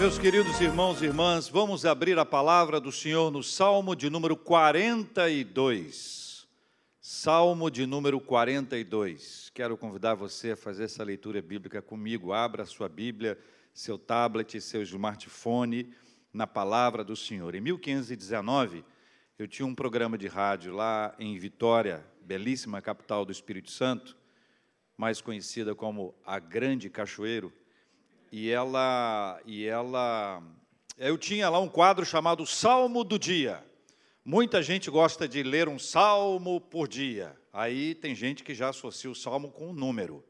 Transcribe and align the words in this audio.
Meus 0.00 0.18
queridos 0.18 0.58
irmãos 0.62 1.02
e 1.02 1.04
irmãs, 1.04 1.46
vamos 1.46 1.84
abrir 1.84 2.18
a 2.18 2.24
palavra 2.24 2.80
do 2.80 2.90
Senhor 2.90 3.30
no 3.30 3.42
Salmo 3.42 3.94
de 3.94 4.08
número 4.08 4.34
42. 4.34 6.48
Salmo 7.02 7.70
de 7.70 7.84
número 7.84 8.18
42. 8.18 9.50
Quero 9.52 9.76
convidar 9.76 10.14
você 10.14 10.52
a 10.52 10.56
fazer 10.56 10.84
essa 10.84 11.04
leitura 11.04 11.42
bíblica 11.42 11.82
comigo. 11.82 12.32
Abra 12.32 12.64
sua 12.64 12.88
Bíblia, 12.88 13.38
seu 13.74 13.98
tablet, 13.98 14.58
seu 14.58 14.82
smartphone 14.84 15.92
na 16.32 16.46
palavra 16.46 17.04
do 17.04 17.14
Senhor. 17.14 17.54
Em 17.54 17.60
1519, 17.60 18.82
eu 19.38 19.46
tinha 19.46 19.66
um 19.66 19.74
programa 19.74 20.16
de 20.16 20.28
rádio 20.28 20.72
lá 20.72 21.14
em 21.18 21.38
Vitória, 21.38 22.02
belíssima 22.22 22.80
capital 22.80 23.26
do 23.26 23.32
Espírito 23.32 23.70
Santo, 23.70 24.16
mais 24.96 25.20
conhecida 25.20 25.74
como 25.74 26.14
a 26.24 26.38
Grande 26.38 26.88
Cachoeiro 26.88 27.52
e 28.30 28.50
ela 28.50 29.40
e 29.44 29.66
ela 29.66 30.42
eu 30.96 31.16
tinha 31.16 31.48
lá 31.48 31.58
um 31.58 31.68
quadro 31.68 32.04
chamado 32.04 32.46
Salmo 32.46 33.02
do 33.02 33.18
Dia. 33.18 33.64
Muita 34.24 34.62
gente 34.62 34.90
gosta 34.90 35.26
de 35.26 35.42
ler 35.42 35.68
um 35.68 35.78
salmo 35.78 36.60
por 36.60 36.86
dia. 36.86 37.34
Aí 37.52 37.94
tem 37.94 38.14
gente 38.14 38.44
que 38.44 38.54
já 38.54 38.68
associa 38.68 39.10
o 39.10 39.14
salmo 39.14 39.50
com 39.50 39.70
um 39.70 39.72
número. 39.72 40.22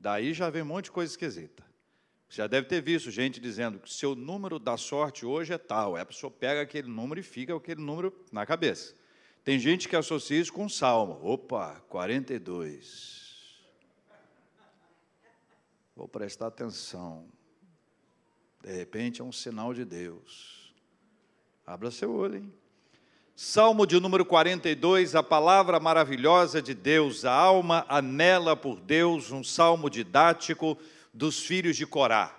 Daí 0.00 0.32
já 0.32 0.48
vem 0.48 0.62
um 0.62 0.66
monte 0.66 0.86
de 0.86 0.90
coisa 0.90 1.12
esquisita. 1.12 1.62
Você 2.26 2.38
já 2.38 2.46
deve 2.46 2.66
ter 2.66 2.80
visto 2.80 3.10
gente 3.10 3.38
dizendo 3.38 3.78
que 3.78 3.92
seu 3.92 4.14
número 4.14 4.58
da 4.58 4.76
sorte 4.76 5.26
hoje 5.26 5.52
é 5.52 5.58
tal. 5.58 5.96
Aí 5.96 6.02
a 6.02 6.06
pessoa 6.06 6.30
pega 6.30 6.62
aquele 6.62 6.88
número 6.88 7.20
e 7.20 7.22
fica 7.22 7.54
aquele 7.54 7.82
número 7.82 8.10
na 8.32 8.46
cabeça. 8.46 8.94
Tem 9.44 9.58
gente 9.58 9.88
que 9.88 9.96
associa 9.96 10.40
isso 10.40 10.52
com 10.52 10.64
um 10.64 10.68
salmo. 10.68 11.20
Opa, 11.22 11.84
42. 11.88 13.19
Vou 16.00 16.08
prestar 16.08 16.46
atenção. 16.46 17.26
De 18.62 18.72
repente 18.72 19.20
é 19.20 19.24
um 19.24 19.30
sinal 19.30 19.74
de 19.74 19.84
Deus. 19.84 20.72
Abra 21.66 21.90
seu 21.90 22.10
olho, 22.10 22.38
hein? 22.38 22.52
Salmo 23.36 23.86
de 23.86 24.00
número 24.00 24.24
42, 24.24 25.14
a 25.14 25.22
palavra 25.22 25.78
maravilhosa 25.78 26.62
de 26.62 26.72
Deus, 26.72 27.26
a 27.26 27.34
alma 27.34 27.84
anela 27.86 28.56
por 28.56 28.80
Deus, 28.80 29.30
um 29.30 29.44
salmo 29.44 29.90
didático 29.90 30.78
dos 31.12 31.40
filhos 31.40 31.76
de 31.76 31.84
Corá. 31.86 32.34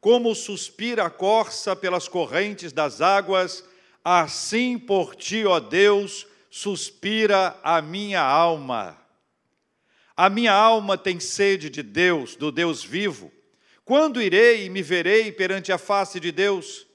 Como 0.00 0.34
suspira 0.34 1.04
a 1.04 1.10
corça 1.10 1.76
pelas 1.76 2.08
correntes 2.08 2.72
das 2.72 3.02
águas, 3.02 3.68
assim 4.02 4.78
por 4.78 5.14
ti, 5.14 5.44
ó 5.44 5.60
Deus, 5.60 6.26
suspira 6.48 7.54
a 7.62 7.82
minha 7.82 8.22
alma. 8.22 9.03
A 10.16 10.30
minha 10.30 10.52
alma 10.52 10.96
tem 10.96 11.18
sede 11.18 11.68
de 11.68 11.82
Deus, 11.82 12.36
do 12.36 12.52
Deus 12.52 12.84
vivo. 12.84 13.32
Quando 13.84 14.22
irei 14.22 14.66
e 14.66 14.70
me 14.70 14.82
verei 14.82 15.32
perante 15.32 15.72
a 15.72 15.78
face 15.78 16.20
de 16.20 16.30
Deus? 16.30 16.86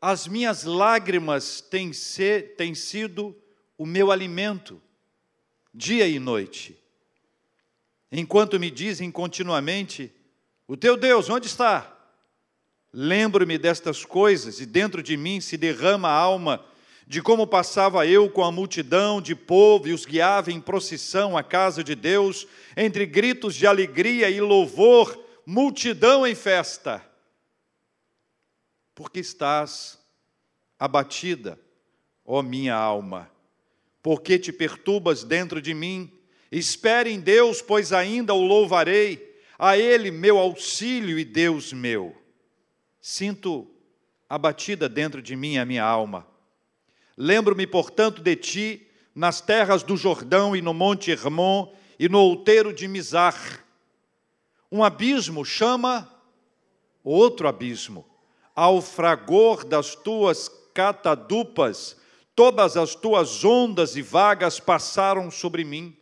As 0.00 0.26
minhas 0.26 0.64
lágrimas 0.64 1.60
têm, 1.60 1.90
têm 2.56 2.74
sido 2.74 3.36
o 3.76 3.84
meu 3.84 4.10
alimento, 4.10 4.80
dia 5.74 6.08
e 6.08 6.18
noite. 6.18 6.76
Enquanto 8.10 8.58
me 8.58 8.70
dizem 8.70 9.10
continuamente: 9.10 10.10
O 10.66 10.76
teu 10.76 10.96
Deus, 10.96 11.28
onde 11.28 11.46
está? 11.46 11.96
Lembro-me 12.92 13.56
destas 13.56 14.04
coisas 14.04 14.60
e 14.60 14.66
dentro 14.66 15.02
de 15.02 15.16
mim 15.16 15.40
se 15.40 15.56
derrama 15.56 16.08
a 16.08 16.16
alma 16.16 16.64
de 17.10 17.20
como 17.20 17.44
passava 17.44 18.06
eu 18.06 18.30
com 18.30 18.44
a 18.44 18.52
multidão 18.52 19.20
de 19.20 19.34
povo 19.34 19.88
e 19.88 19.92
os 19.92 20.06
guiava 20.06 20.52
em 20.52 20.60
procissão 20.60 21.36
à 21.36 21.42
casa 21.42 21.82
de 21.82 21.96
Deus, 21.96 22.46
entre 22.76 23.04
gritos 23.04 23.56
de 23.56 23.66
alegria 23.66 24.30
e 24.30 24.40
louvor, 24.40 25.20
multidão 25.44 26.24
em 26.24 26.36
festa. 26.36 27.04
Porque 28.94 29.18
estás 29.18 29.98
abatida, 30.78 31.58
ó 32.24 32.42
minha 32.42 32.76
alma, 32.76 33.28
porque 34.00 34.38
te 34.38 34.52
perturbas 34.52 35.24
dentro 35.24 35.60
de 35.60 35.74
mim? 35.74 36.16
Espere 36.48 37.10
em 37.10 37.18
Deus, 37.18 37.60
pois 37.60 37.92
ainda 37.92 38.34
o 38.34 38.40
louvarei, 38.40 39.36
a 39.58 39.76
Ele 39.76 40.12
meu 40.12 40.38
auxílio 40.38 41.18
e 41.18 41.24
Deus 41.24 41.72
meu. 41.72 42.16
Sinto 43.00 43.68
abatida 44.28 44.88
dentro 44.88 45.20
de 45.20 45.34
mim 45.34 45.58
a 45.58 45.64
minha 45.64 45.82
alma 45.82 46.29
Lembro-me, 47.22 47.66
portanto, 47.66 48.22
de 48.22 48.34
ti 48.34 48.86
nas 49.14 49.42
terras 49.42 49.82
do 49.82 49.94
Jordão 49.94 50.56
e 50.56 50.62
no 50.62 50.72
monte 50.72 51.10
Hermon 51.10 51.70
e 51.98 52.08
no 52.08 52.18
outeiro 52.18 52.72
de 52.72 52.88
Mizar. 52.88 53.62
Um 54.72 54.82
abismo 54.82 55.44
chama 55.44 56.10
outro 57.04 57.46
abismo. 57.46 58.06
Ao 58.56 58.80
fragor 58.80 59.66
das 59.66 59.94
tuas 59.94 60.50
catadupas, 60.72 61.94
todas 62.34 62.74
as 62.78 62.94
tuas 62.94 63.44
ondas 63.44 63.96
e 63.96 64.00
vagas 64.00 64.58
passaram 64.58 65.30
sobre 65.30 65.62
mim. 65.62 65.94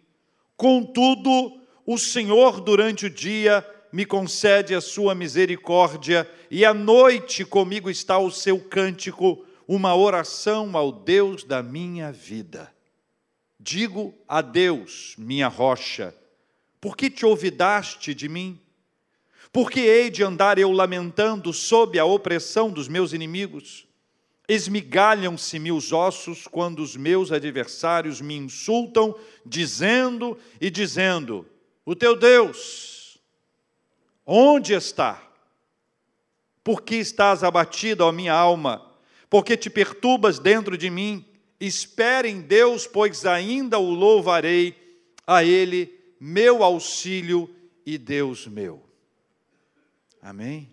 Contudo, 0.57 1.61
o 1.85 1.99
Senhor 1.99 2.61
durante 2.61 3.07
o 3.07 3.11
dia 3.11 3.69
me 3.93 4.07
concede 4.07 4.73
a 4.73 4.81
sua 4.81 5.17
misericórdia, 5.17 6.31
e 6.49 6.65
à 6.65 6.73
noite 6.73 7.45
comigo 7.45 7.91
está 7.91 8.21
o 8.21 8.31
seu 8.31 8.61
cântico 8.61 9.45
uma 9.69 9.95
oração 9.95 10.75
ao 10.75 10.91
Deus 10.91 11.45
da 11.45 11.63
minha 11.63 12.11
vida. 12.11 12.75
Digo 13.61 14.15
a 14.27 14.41
Deus, 14.41 15.15
minha 15.19 15.47
rocha, 15.47 16.17
por 16.81 16.97
que 16.97 17.11
te 17.11 17.27
olvidaste 17.27 18.15
de 18.15 18.31
mim? 18.31 18.59
Por 19.53 19.71
que 19.71 19.81
hei 19.81 20.09
de 20.09 20.23
andar 20.23 20.59
eu 20.59 20.73
lamentando 20.73 21.53
sob 21.53 21.99
a 21.99 22.05
opressão 22.07 22.71
dos 22.71 22.89
meus 22.89 23.13
inimigos? 23.13 23.87
Esmigalham-se-me 24.49 25.71
os 25.71 25.93
ossos 25.93 26.47
quando 26.47 26.79
os 26.79 26.97
meus 26.97 27.31
adversários 27.31 28.23
me 28.23 28.35
insultam, 28.37 29.15
dizendo 29.45 30.39
e 30.59 30.71
dizendo: 30.71 31.47
O 31.85 31.95
teu 31.95 32.17
Deus, 32.17 33.21
onde 34.25 34.73
está? 34.73 35.23
Por 36.65 36.81
que 36.81 36.97
estás 36.97 37.45
abatido, 37.45 38.05
ó 38.05 38.13
minha 38.13 38.33
alma? 38.33 38.88
Porque 39.31 39.57
te 39.57 39.69
perturbas 39.69 40.39
dentro 40.39 40.77
de 40.77 40.91
mim. 40.91 41.25
Espere 41.61 42.29
em 42.29 42.41
Deus, 42.41 42.87
pois 42.87 43.27
ainda 43.27 43.79
o 43.79 43.91
louvarei, 43.91 44.77
a 45.27 45.45
Ele, 45.45 45.93
meu 46.19 46.63
auxílio 46.63 47.55
e 47.85 47.99
Deus 47.99 48.47
meu. 48.47 48.83
Amém? 50.23 50.71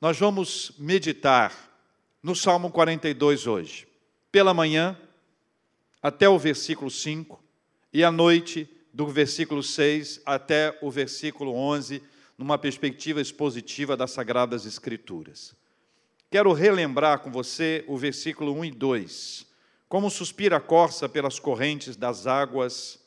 Nós 0.00 0.18
vamos 0.18 0.72
meditar 0.78 1.52
no 2.22 2.34
Salmo 2.34 2.70
42 2.70 3.46
hoje, 3.46 3.86
pela 4.30 4.52
manhã, 4.52 4.98
até 6.02 6.28
o 6.28 6.38
versículo 6.38 6.90
5, 6.90 7.42
e 7.92 8.04
à 8.04 8.10
noite, 8.10 8.68
do 8.92 9.06
versículo 9.06 9.62
6 9.62 10.22
até 10.24 10.78
o 10.82 10.90
versículo 10.90 11.54
11, 11.54 12.02
numa 12.36 12.58
perspectiva 12.58 13.20
expositiva 13.20 13.96
das 13.96 14.10
Sagradas 14.10 14.66
Escrituras. 14.66 15.54
Quero 16.28 16.52
relembrar 16.52 17.20
com 17.20 17.30
você 17.30 17.84
o 17.86 17.96
versículo 17.96 18.52
1 18.52 18.64
e 18.64 18.70
2. 18.72 19.46
Como 19.88 20.10
suspira 20.10 20.56
a 20.56 20.60
corça 20.60 21.08
pelas 21.08 21.38
correntes 21.38 21.94
das 21.94 22.26
águas, 22.26 22.98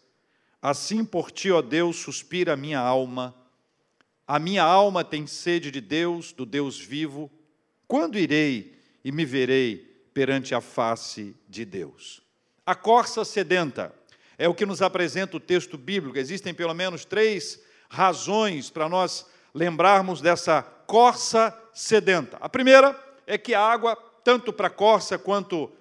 assim 0.62 1.03
por 1.03 1.29
ti, 1.29 1.52
ó 1.52 1.62
Deus, 1.62 1.97
suspira 1.97 2.53
a 2.53 2.58
minha 2.58 2.79
alma. 2.79 3.35
A 4.25 4.40
minha 4.40 4.63
alma 4.63 5.03
tem 5.03 5.28
sede 5.28 5.69
de 5.69 5.81
Deus, 5.81 6.31
do 6.31 6.46
Deus 6.46 6.79
vivo. 6.79 7.29
Quando 7.88 8.18
irei 8.18 8.79
e 9.03 9.12
me 9.12 9.25
verei 9.25 9.78
perante 10.13 10.56
a 10.56 10.62
face 10.62 11.35
de 11.50 11.66
Deus? 11.66 12.22
A 12.66 12.74
corça 12.74 13.25
sedenta 13.25 13.94
é 14.38 14.47
o 14.47 14.56
que 14.56 14.66
nos 14.66 14.81
apresenta 14.81 15.35
o 15.35 15.41
texto 15.41 15.78
bíblico. 15.78 16.18
Existem 16.18 16.53
pelo 16.53 16.74
menos 16.74 17.03
três 17.03 17.62
razões 17.90 18.69
para 18.69 18.88
nós 18.88 19.25
lembrarmos 19.53 20.22
dessa 20.22 20.62
corça 20.62 21.53
sedenta. 21.73 22.38
A 22.40 22.47
primeira 22.47 23.09
é 23.29 23.37
que 23.37 23.53
a 23.53 23.61
água, 23.61 23.96
tanto 24.23 24.52
para 24.52 24.67
a 24.67 24.72
corça 24.72 25.16
quanto 25.16 25.72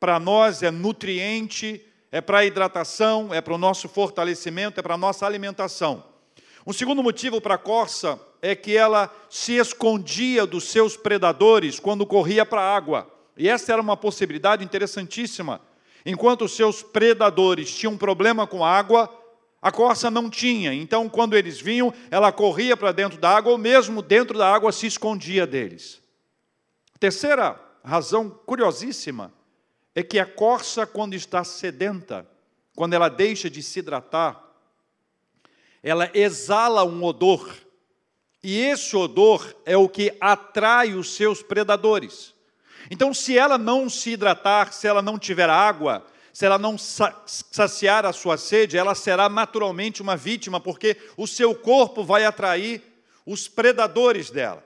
para 0.00 0.18
nós, 0.18 0.64
é 0.64 0.70
nutriente, 0.70 1.80
é 2.10 2.20
para 2.20 2.38
a 2.38 2.44
hidratação, 2.44 3.32
é 3.32 3.40
para 3.40 3.54
o 3.54 3.58
nosso 3.58 3.88
fortalecimento, 3.88 4.80
é 4.80 4.82
para 4.82 4.94
a 4.94 4.98
nossa 4.98 5.24
alimentação. 5.24 6.04
Um 6.66 6.72
segundo 6.72 7.04
motivo 7.04 7.40
para 7.40 7.54
a 7.54 7.58
corça 7.58 8.20
é 8.42 8.56
que 8.56 8.76
ela 8.76 9.14
se 9.30 9.52
escondia 9.52 10.44
dos 10.44 10.64
seus 10.64 10.96
predadores 10.96 11.78
quando 11.78 12.04
corria 12.04 12.44
para 12.44 12.62
a 12.62 12.76
água. 12.76 13.08
E 13.36 13.48
essa 13.48 13.72
era 13.72 13.80
uma 13.80 13.96
possibilidade 13.96 14.64
interessantíssima. 14.64 15.60
Enquanto 16.04 16.46
os 16.46 16.56
seus 16.56 16.82
predadores 16.82 17.72
tinham 17.72 17.96
problema 17.96 18.44
com 18.44 18.64
a 18.64 18.70
água, 18.70 19.08
a 19.62 19.70
corça 19.70 20.10
não 20.10 20.28
tinha. 20.28 20.74
Então, 20.74 21.08
quando 21.08 21.36
eles 21.36 21.60
vinham, 21.60 21.94
ela 22.10 22.32
corria 22.32 22.76
para 22.76 22.90
dentro 22.90 23.20
da 23.20 23.30
água, 23.30 23.52
ou 23.52 23.58
mesmo 23.58 24.02
dentro 24.02 24.36
da 24.36 24.52
água 24.52 24.72
se 24.72 24.88
escondia 24.88 25.46
deles. 25.46 26.04
Terceira 26.98 27.60
razão 27.84 28.28
curiosíssima 28.30 29.32
é 29.94 30.02
que 30.02 30.18
a 30.18 30.26
corça, 30.26 30.86
quando 30.86 31.14
está 31.14 31.44
sedenta, 31.44 32.26
quando 32.74 32.94
ela 32.94 33.08
deixa 33.08 33.48
de 33.48 33.62
se 33.62 33.78
hidratar, 33.78 34.42
ela 35.82 36.10
exala 36.14 36.84
um 36.84 37.02
odor 37.04 37.54
E 38.48 38.60
esse 38.60 38.94
odor 38.94 39.56
é 39.64 39.76
o 39.76 39.88
que 39.88 40.16
atrai 40.20 40.94
os 40.94 41.16
seus 41.16 41.42
predadores. 41.42 42.32
Então, 42.88 43.12
se 43.12 43.36
ela 43.36 43.58
não 43.58 43.90
se 43.90 44.10
hidratar, 44.10 44.72
se 44.72 44.86
ela 44.86 45.02
não 45.02 45.18
tiver 45.18 45.50
água, 45.50 46.06
se 46.32 46.46
ela 46.46 46.56
não 46.56 46.76
saciar 46.78 48.06
a 48.06 48.12
sua 48.12 48.36
sede, 48.36 48.78
ela 48.78 48.94
será 48.94 49.28
naturalmente 49.28 50.00
uma 50.00 50.16
vítima, 50.16 50.60
porque 50.60 50.96
o 51.16 51.26
seu 51.26 51.56
corpo 51.56 52.04
vai 52.04 52.24
atrair 52.24 52.82
os 53.26 53.48
predadores 53.48 54.30
dela. 54.30 54.62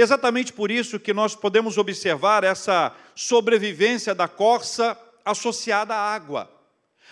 Exatamente 0.00 0.52
por 0.52 0.70
isso 0.70 1.00
que 1.00 1.12
nós 1.12 1.34
podemos 1.34 1.76
observar 1.76 2.44
essa 2.44 2.94
sobrevivência 3.16 4.14
da 4.14 4.28
corça 4.28 4.96
associada 5.24 5.92
à 5.92 6.14
água. 6.14 6.48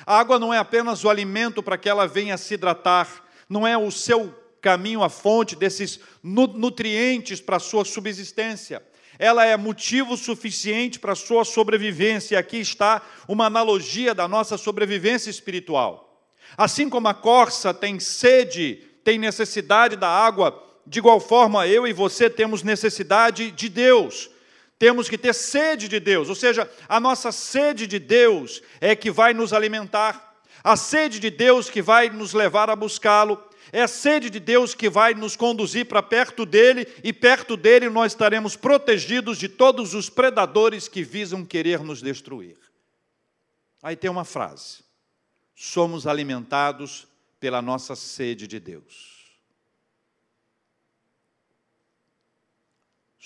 A 0.07 0.21
água 0.21 0.39
não 0.39 0.55
é 0.55 0.59
apenas 0.59 1.03
o 1.03 1.11
alimento 1.11 1.65
para 1.65 1.77
que 1.77 1.89
ela 1.89 2.07
venha 2.07 2.37
se 2.37 2.55
hidratar, 2.55 3.25
não 3.49 3.67
é 3.67 3.77
o 3.77 3.91
seu 3.91 4.33
caminho, 4.63 5.03
a 5.03 5.09
fonte 5.09 5.57
desses 5.57 5.99
nutrientes 6.23 7.41
para 7.41 7.57
a 7.57 7.61
sua 7.61 7.85
subsistência. 7.85 8.81
Ela 9.19 9.45
é 9.45 9.57
motivo 9.57 10.17
suficiente 10.17 11.01
para 11.01 11.15
a 11.15 11.17
sua 11.17 11.45
sobrevivência. 11.45 12.37
E 12.37 12.39
aqui 12.39 12.59
está 12.59 13.03
uma 13.27 13.47
analogia 13.47 14.15
da 14.15 14.29
nossa 14.29 14.57
sobrevivência 14.57 15.29
espiritual. 15.29 16.25
Assim 16.57 16.89
como 16.89 17.09
a 17.09 17.15
corça 17.15 17.75
tem 17.75 17.99
sede, 17.99 18.77
tem 19.03 19.19
necessidade 19.19 19.97
da 19.97 20.09
água, 20.09 20.66
de 20.87 20.99
igual 21.01 21.19
forma 21.19 21.67
eu 21.67 21.87
e 21.87 21.93
você 21.93 22.31
temos 22.31 22.63
necessidade 22.63 23.51
de 23.51 23.69
Deus. 23.69 24.31
Temos 24.79 25.09
que 25.09 25.17
ter 25.17 25.35
sede 25.35 25.89
de 25.89 25.99
Deus, 25.99 26.29
ou 26.29 26.35
seja, 26.35 26.71
a 26.89 27.01
nossa 27.01 27.33
sede 27.33 27.87
de 27.87 27.99
Deus 27.99 28.63
é 28.81 28.95
que 28.95 29.11
vai 29.11 29.33
nos 29.33 29.55
alimentar, 29.55 30.37
a 30.63 30.77
sede 30.77 31.19
de 31.19 31.31
Deus 31.31 31.71
que 31.71 31.81
vai 31.81 32.11
nos 32.11 32.35
levar 32.35 32.69
a 32.69 32.77
buscá-lo, 32.77 33.43
é 33.73 33.83
a 33.83 33.89
sede 33.89 34.29
de 34.29 34.39
Deus 34.39 34.75
que 34.75 34.91
vai 34.91 35.15
nos 35.15 35.35
conduzir 35.35 35.87
para 35.87 36.03
perto 36.03 36.45
dele, 36.45 36.87
e 37.03 37.13
perto 37.13 37.57
dele 37.57 37.89
nós 37.89 38.13
estaremos 38.13 38.55
protegidos 38.55 39.39
de 39.39 39.49
todos 39.49 39.95
os 39.95 40.11
predadores 40.11 40.89
que 40.89 41.03
visam 41.03 41.45
querer 41.45 41.81
nos 41.81 42.03
destruir. 42.03 42.59
Aí 43.83 43.97
tem 43.97 44.11
uma 44.11 44.25
frase: 44.25 44.85
somos 45.55 46.07
alimentados 46.07 47.07
pela 47.41 47.63
nossa 47.63 47.97
sede 47.97 48.47
de 48.47 48.61
Deus. 48.61 49.16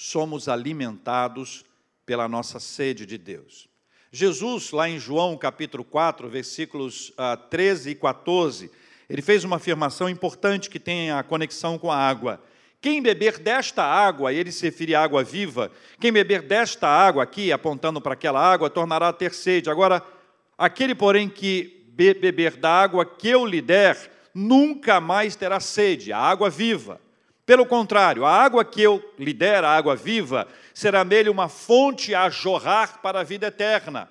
Somos 0.00 0.48
alimentados 0.48 1.62
pela 2.06 2.26
nossa 2.26 2.58
sede 2.58 3.04
de 3.04 3.18
Deus. 3.18 3.68
Jesus, 4.10 4.70
lá 4.70 4.88
em 4.88 4.98
João 4.98 5.36
capítulo 5.36 5.84
4, 5.84 6.26
versículos 6.26 7.12
13 7.50 7.88
ah, 7.88 7.92
e 7.92 7.94
14, 7.94 8.70
ele 9.10 9.20
fez 9.20 9.44
uma 9.44 9.56
afirmação 9.56 10.08
importante 10.08 10.70
que 10.70 10.80
tem 10.80 11.10
a 11.10 11.22
conexão 11.22 11.78
com 11.78 11.92
a 11.92 11.98
água. 11.98 12.42
Quem 12.80 13.02
beber 13.02 13.38
desta 13.38 13.84
água, 13.84 14.32
ele 14.32 14.50
se 14.50 14.64
refere 14.64 14.94
à 14.94 15.02
água 15.02 15.22
viva, 15.22 15.70
quem 16.00 16.10
beber 16.10 16.40
desta 16.40 16.88
água 16.88 17.22
aqui, 17.22 17.52
apontando 17.52 18.00
para 18.00 18.14
aquela 18.14 18.40
água, 18.40 18.70
tornará 18.70 19.08
a 19.08 19.12
ter 19.12 19.34
sede. 19.34 19.68
Agora, 19.68 20.02
aquele, 20.56 20.94
porém, 20.94 21.28
que 21.28 21.84
beber 21.94 22.56
da 22.56 22.70
água 22.70 23.04
que 23.04 23.28
eu 23.28 23.44
lhe 23.44 23.60
der, 23.60 24.10
nunca 24.34 24.98
mais 24.98 25.36
terá 25.36 25.60
sede, 25.60 26.10
a 26.10 26.18
água 26.18 26.48
viva. 26.48 26.98
Pelo 27.50 27.66
contrário, 27.66 28.24
a 28.24 28.32
água 28.32 28.64
que 28.64 28.80
eu 28.80 29.02
lhe 29.18 29.32
der, 29.32 29.64
a 29.64 29.76
água 29.76 29.96
viva, 29.96 30.46
será 30.72 31.04
nele 31.04 31.28
uma 31.28 31.48
fonte 31.48 32.14
a 32.14 32.30
jorrar 32.30 33.00
para 33.02 33.18
a 33.18 33.24
vida 33.24 33.48
eterna. 33.48 34.08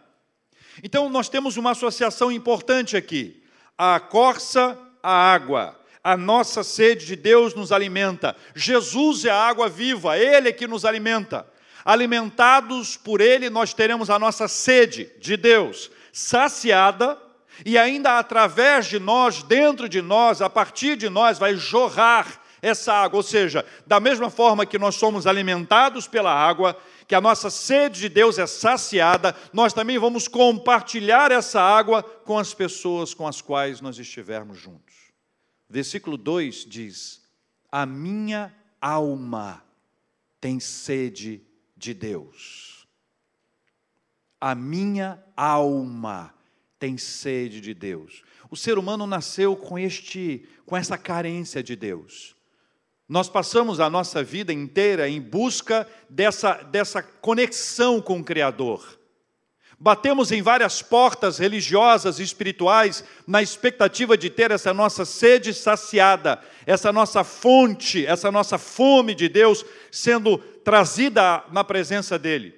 Então, 0.84 1.10
nós 1.10 1.30
temos 1.30 1.56
uma 1.56 1.72
associação 1.72 2.30
importante 2.34 2.98
aqui. 2.98 3.42
A 3.78 3.98
corça, 3.98 4.78
a 5.02 5.14
água. 5.14 5.80
A 6.04 6.18
nossa 6.18 6.66
sede 6.66 7.06
de 7.06 7.16
Deus 7.16 7.54
nos 7.54 7.72
alimenta. 7.72 8.36
Jesus 8.54 9.24
é 9.24 9.30
a 9.30 9.42
água 9.42 9.70
viva, 9.70 10.18
Ele 10.18 10.50
é 10.50 10.52
que 10.52 10.68
nos 10.68 10.84
alimenta. 10.84 11.48
Alimentados 11.86 12.98
por 12.98 13.22
Ele, 13.22 13.50
nós 13.50 13.74
teremos 13.74 14.10
a 14.10 14.20
nossa 14.20 14.50
sede 14.50 15.10
de 15.18 15.38
Deus 15.38 15.90
saciada, 16.12 17.18
e 17.66 17.78
ainda 17.78 18.20
através 18.20 18.88
de 18.88 19.00
nós, 19.00 19.44
dentro 19.44 19.88
de 19.88 20.02
nós, 20.02 20.42
a 20.42 20.50
partir 20.50 20.98
de 20.98 21.08
nós, 21.08 21.40
vai 21.40 21.56
jorrar 21.56 22.39
essa 22.62 22.94
água. 22.94 23.18
Ou 23.18 23.24
seja, 23.24 23.66
da 23.86 24.00
mesma 24.00 24.30
forma 24.30 24.66
que 24.66 24.78
nós 24.78 24.96
somos 24.96 25.28
alimentados 25.28 26.08
pela 26.08 26.34
água, 26.34 26.78
que 27.08 27.16
a 27.16 27.22
nossa 27.22 27.50
sede 27.50 28.02
de 28.02 28.10
Deus 28.10 28.38
é 28.38 28.46
saciada, 28.46 29.36
nós 29.52 29.74
também 29.74 29.98
vamos 29.98 30.28
compartilhar 30.28 31.32
essa 31.32 31.62
água 31.62 32.04
com 32.04 32.38
as 32.38 32.54
pessoas 32.54 33.14
com 33.14 33.28
as 33.28 33.42
quais 33.42 33.82
nós 33.82 33.98
estivermos 33.98 34.60
juntos. 34.60 34.96
Versículo 35.70 36.18
2 36.18 36.66
diz: 36.66 37.22
A 37.72 37.86
minha 37.86 38.54
alma 38.82 39.64
tem 40.40 40.60
sede 40.60 41.42
de 41.76 41.94
Deus. 41.94 42.88
A 44.42 44.56
minha 44.56 45.22
alma 45.36 46.34
tem 46.78 46.98
sede 46.98 47.60
de 47.60 47.74
Deus. 47.74 48.24
O 48.50 48.56
ser 48.56 48.78
humano 48.78 49.06
nasceu 49.06 49.56
com 49.56 49.78
este 49.78 50.48
com 50.66 50.78
essa 50.78 50.98
carência 50.98 51.62
de 51.62 51.76
Deus. 51.76 52.36
Nós 53.10 53.28
passamos 53.28 53.80
a 53.80 53.90
nossa 53.90 54.24
vida 54.24 54.54
inteira 54.54 55.10
em 55.10 55.20
busca 55.20 55.88
dessa, 56.08 56.54
dessa 56.54 57.02
conexão 57.02 58.00
com 58.00 58.20
o 58.20 58.24
Criador. 58.24 59.00
Batemos 59.80 60.32
em 60.32 60.44
várias 60.44 60.84
portas 60.84 61.40
religiosas 61.40 62.20
e 62.20 62.24
espirituais 62.24 63.04
na 63.26 63.42
expectativa 63.42 64.16
de 64.16 64.30
ter 64.30 64.52
essa 64.52 64.72
nossa 64.76 65.06
sede 65.06 65.56
saciada, 65.56 66.40
essa 66.68 66.94
nossa 66.94 67.24
fonte, 67.24 68.06
essa 68.06 68.32
nossa 68.32 68.60
fome 68.60 69.16
de 69.16 69.28
Deus 69.28 69.66
sendo 69.92 70.38
trazida 70.38 71.44
na 71.52 71.64
presença 71.64 72.20
dEle. 72.20 72.54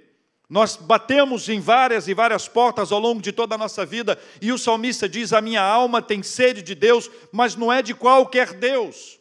Nós 0.50 0.75
batemos 0.75 1.48
em 1.48 1.62
várias 1.62 2.09
e 2.09 2.13
várias 2.13 2.50
portas 2.50 2.92
ao 2.92 3.00
longo 3.00 3.21
de 3.21 3.31
toda 3.31 3.56
a 3.56 3.57
nossa 3.57 3.86
vida, 3.86 4.19
e 4.42 4.51
o 4.51 4.57
salmista 4.57 5.07
diz: 5.07 5.31
A 5.31 5.39
minha 5.39 5.62
alma 5.62 6.01
tem 6.01 6.21
sede 6.21 6.62
de 6.62 6.75
Deus, 6.75 7.09
mas 7.31 7.56
não 7.56 7.71
é 7.71 7.81
de 7.81 7.94
qualquer 7.94 8.53
Deus 8.56 9.20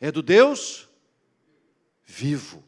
é 0.00 0.12
do 0.12 0.22
Deus 0.22 0.88
vivo. 2.04 2.64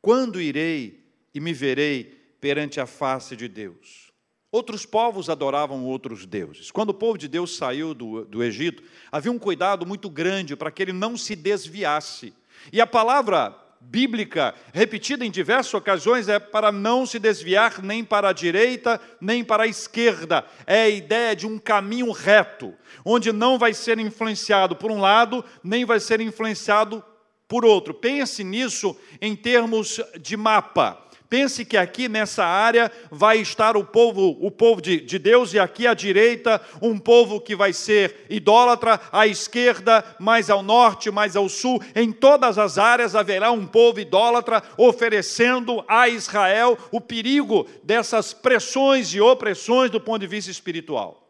Quando 0.00 0.40
irei 0.40 1.04
e 1.34 1.40
me 1.40 1.52
verei 1.52 2.04
perante 2.40 2.80
a 2.80 2.86
face 2.86 3.34
de 3.34 3.48
Deus? 3.48 4.12
Outros 4.52 4.86
povos 4.86 5.28
adoravam 5.28 5.84
outros 5.84 6.24
deuses. 6.24 6.70
Quando 6.70 6.90
o 6.90 6.94
povo 6.94 7.18
de 7.18 7.28
Deus 7.28 7.56
saiu 7.56 7.92
do, 7.92 8.24
do 8.24 8.42
Egito, 8.42 8.82
havia 9.10 9.32
um 9.32 9.38
cuidado 9.38 9.84
muito 9.84 10.08
grande 10.08 10.54
para 10.54 10.70
que 10.70 10.82
ele 10.82 10.92
não 10.92 11.16
se 11.16 11.34
desviasse. 11.34 12.32
E 12.72 12.80
a 12.80 12.86
palavra 12.86 13.65
bíblica, 13.80 14.54
repetida 14.72 15.24
em 15.24 15.30
diversas 15.30 15.72
ocasiões, 15.74 16.28
é 16.28 16.38
para 16.38 16.72
não 16.72 17.06
se 17.06 17.18
desviar 17.18 17.82
nem 17.82 18.04
para 18.04 18.30
a 18.30 18.32
direita, 18.32 19.00
nem 19.20 19.44
para 19.44 19.64
a 19.64 19.66
esquerda. 19.66 20.44
É 20.66 20.82
a 20.82 20.88
ideia 20.88 21.36
de 21.36 21.46
um 21.46 21.58
caminho 21.58 22.10
reto, 22.10 22.74
onde 23.04 23.32
não 23.32 23.58
vai 23.58 23.72
ser 23.72 23.98
influenciado 23.98 24.76
por 24.76 24.90
um 24.90 25.00
lado, 25.00 25.44
nem 25.62 25.84
vai 25.84 26.00
ser 26.00 26.20
influenciado 26.20 27.02
por 27.48 27.64
outro. 27.64 27.94
Pense 27.94 28.42
nisso 28.42 28.96
em 29.20 29.36
termos 29.36 30.00
de 30.20 30.36
mapa. 30.36 31.05
Pense 31.28 31.64
que 31.64 31.76
aqui 31.76 32.08
nessa 32.08 32.44
área 32.44 32.90
vai 33.10 33.38
estar 33.38 33.76
o 33.76 33.84
povo, 33.84 34.36
o 34.40 34.48
povo 34.48 34.80
de, 34.80 35.00
de, 35.00 35.18
Deus, 35.18 35.52
e 35.52 35.58
aqui 35.58 35.86
à 35.86 35.92
direita, 35.92 36.60
um 36.80 36.98
povo 36.98 37.40
que 37.40 37.56
vai 37.56 37.72
ser 37.72 38.26
idólatra, 38.30 39.00
à 39.10 39.26
esquerda, 39.26 40.04
mais 40.20 40.50
ao 40.50 40.62
norte, 40.62 41.10
mais 41.10 41.34
ao 41.34 41.48
sul. 41.48 41.82
Em 41.96 42.12
todas 42.12 42.58
as 42.58 42.78
áreas 42.78 43.16
haverá 43.16 43.50
um 43.50 43.66
povo 43.66 43.98
idólatra 43.98 44.62
oferecendo 44.78 45.84
a 45.88 46.08
Israel 46.08 46.78
o 46.92 47.00
perigo 47.00 47.66
dessas 47.82 48.32
pressões 48.32 49.12
e 49.12 49.20
opressões 49.20 49.90
do 49.90 50.00
ponto 50.00 50.20
de 50.20 50.28
vista 50.28 50.50
espiritual. 50.50 51.26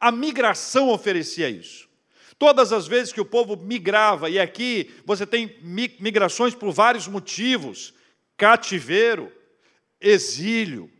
A 0.00 0.10
migração 0.10 0.90
oferecia 0.90 1.48
isso. 1.48 1.86
Todas 2.38 2.72
as 2.72 2.86
vezes 2.86 3.12
que 3.12 3.20
o 3.20 3.24
povo 3.24 3.56
migrava, 3.56 4.28
e 4.28 4.38
aqui 4.38 4.90
você 5.06 5.24
tem 5.24 5.56
migrações 5.62 6.54
por 6.54 6.70
vários 6.70 7.08
motivos, 7.08 7.94
cativeiro, 8.36 9.32
exílio, 10.00 10.90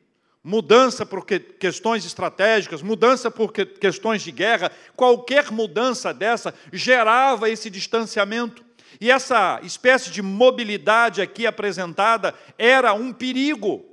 mudança 0.42 1.04
por 1.04 1.26
questões 1.26 2.04
estratégicas, 2.04 2.82
mudança 2.82 3.30
por 3.30 3.52
questões 3.52 4.22
de 4.22 4.30
guerra, 4.30 4.70
qualquer 4.94 5.50
mudança 5.50 6.14
dessa 6.14 6.54
gerava 6.72 7.50
esse 7.50 7.68
distanciamento. 7.68 8.64
E 9.00 9.10
essa 9.10 9.60
espécie 9.62 10.10
de 10.10 10.22
mobilidade 10.22 11.20
aqui 11.20 11.46
apresentada 11.46 12.34
era 12.56 12.94
um 12.94 13.12
perigo. 13.12 13.84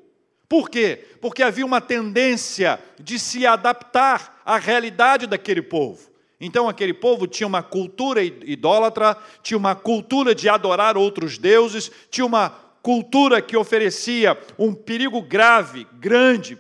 Por 0.48 0.70
quê? 0.70 1.08
Porque 1.20 1.42
havia 1.42 1.66
uma 1.66 1.82
tendência 1.82 2.80
de 3.00 3.18
se 3.18 3.46
adaptar 3.48 4.40
à 4.46 4.58
realidade 4.58 5.26
daquele 5.26 5.62
povo. 5.62 6.14
Então, 6.40 6.70
aquele 6.70 6.94
povo 6.94 7.26
tinha 7.26 7.48
uma 7.48 7.64
cultura 7.64 8.24
idólatra, 8.24 9.18
tinha 9.42 9.58
uma 9.58 9.76
cultura 9.76 10.36
de 10.36 10.48
adorar 10.48 10.98
outros 10.98 11.38
deuses, 11.38 11.90
tinha 12.12 12.26
uma 12.26 12.56
cultura 12.84 13.42
que 13.42 13.56
oferecia 13.56 14.38
um 14.60 14.76
perigo 14.76 15.22
grave, 15.22 15.88
grande, 15.94 16.60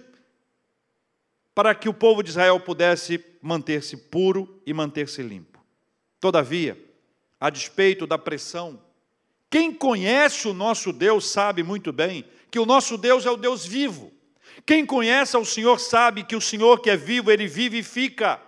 para 1.53 1.75
que 1.75 1.89
o 1.89 1.93
povo 1.93 2.23
de 2.23 2.29
Israel 2.29 2.59
pudesse 2.61 3.23
manter-se 3.41 3.97
puro 3.97 4.61
e 4.65 4.73
manter-se 4.73 5.21
limpo. 5.21 5.61
Todavia, 6.21 6.81
a 7.39 7.49
despeito 7.49 8.07
da 8.07 8.17
pressão. 8.17 8.81
Quem 9.49 9.71
conhece 9.71 10.47
o 10.47 10.53
nosso 10.53 10.93
Deus 10.93 11.29
sabe 11.29 11.61
muito 11.61 11.91
bem 11.91 12.25
que 12.49 12.57
o 12.57 12.65
nosso 12.65 12.97
Deus 12.97 13.25
é 13.25 13.29
o 13.29 13.35
Deus 13.35 13.65
vivo. 13.65 14.11
Quem 14.65 14.85
conhece 14.85 15.35
ao 15.35 15.43
Senhor 15.43 15.77
sabe 15.79 16.23
que 16.23 16.35
o 16.35 16.41
Senhor 16.41 16.79
que 16.79 16.89
é 16.89 16.95
vivo, 16.95 17.31
ele 17.31 17.47
vivifica. 17.47 18.39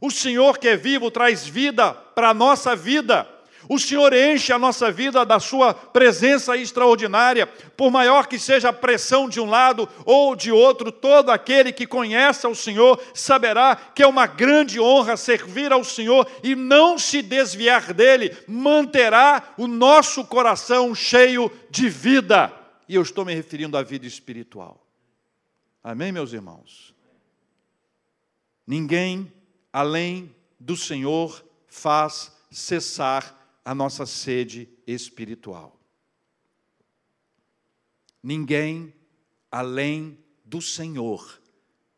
O 0.00 0.10
Senhor 0.10 0.58
que 0.58 0.66
é 0.66 0.76
vivo 0.76 1.10
traz 1.10 1.46
vida 1.46 1.94
para 1.94 2.30
a 2.30 2.34
nossa 2.34 2.74
vida. 2.74 3.28
O 3.68 3.78
Senhor 3.78 4.12
enche 4.12 4.52
a 4.52 4.58
nossa 4.58 4.90
vida 4.90 5.24
da 5.24 5.38
sua 5.38 5.72
presença 5.72 6.56
extraordinária, 6.56 7.46
por 7.46 7.90
maior 7.90 8.26
que 8.26 8.38
seja 8.38 8.70
a 8.70 8.72
pressão 8.72 9.28
de 9.28 9.40
um 9.40 9.46
lado 9.46 9.88
ou 10.04 10.34
de 10.34 10.50
outro, 10.50 10.90
todo 10.90 11.30
aquele 11.30 11.72
que 11.72 11.86
conhece 11.86 12.44
ao 12.44 12.54
Senhor 12.54 13.00
saberá 13.14 13.76
que 13.76 14.02
é 14.02 14.06
uma 14.06 14.26
grande 14.26 14.80
honra 14.80 15.16
servir 15.16 15.72
ao 15.72 15.84
Senhor 15.84 16.28
e 16.42 16.54
não 16.54 16.98
se 16.98 17.22
desviar 17.22 17.92
dele, 17.92 18.36
manterá 18.48 19.54
o 19.56 19.66
nosso 19.66 20.24
coração 20.24 20.94
cheio 20.94 21.50
de 21.70 21.88
vida. 21.88 22.52
E 22.88 22.94
eu 22.94 23.02
estou 23.02 23.24
me 23.24 23.34
referindo 23.34 23.76
à 23.76 23.82
vida 23.82 24.06
espiritual. 24.06 24.84
Amém, 25.82 26.12
meus 26.12 26.32
irmãos? 26.32 26.94
Ninguém 28.66 29.32
além 29.72 30.34
do 30.58 30.76
Senhor 30.76 31.44
faz 31.66 32.32
cessar 32.50 33.41
a 33.64 33.74
nossa 33.74 34.06
sede 34.06 34.68
espiritual. 34.86 35.78
Ninguém 38.22 38.94
além 39.50 40.18
do 40.44 40.62
Senhor 40.62 41.40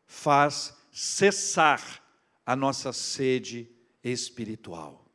faz 0.05 0.75
cessar 0.91 2.01
a 2.45 2.55
nossa 2.55 2.91
sede 2.93 3.69
espiritual. 4.03 5.05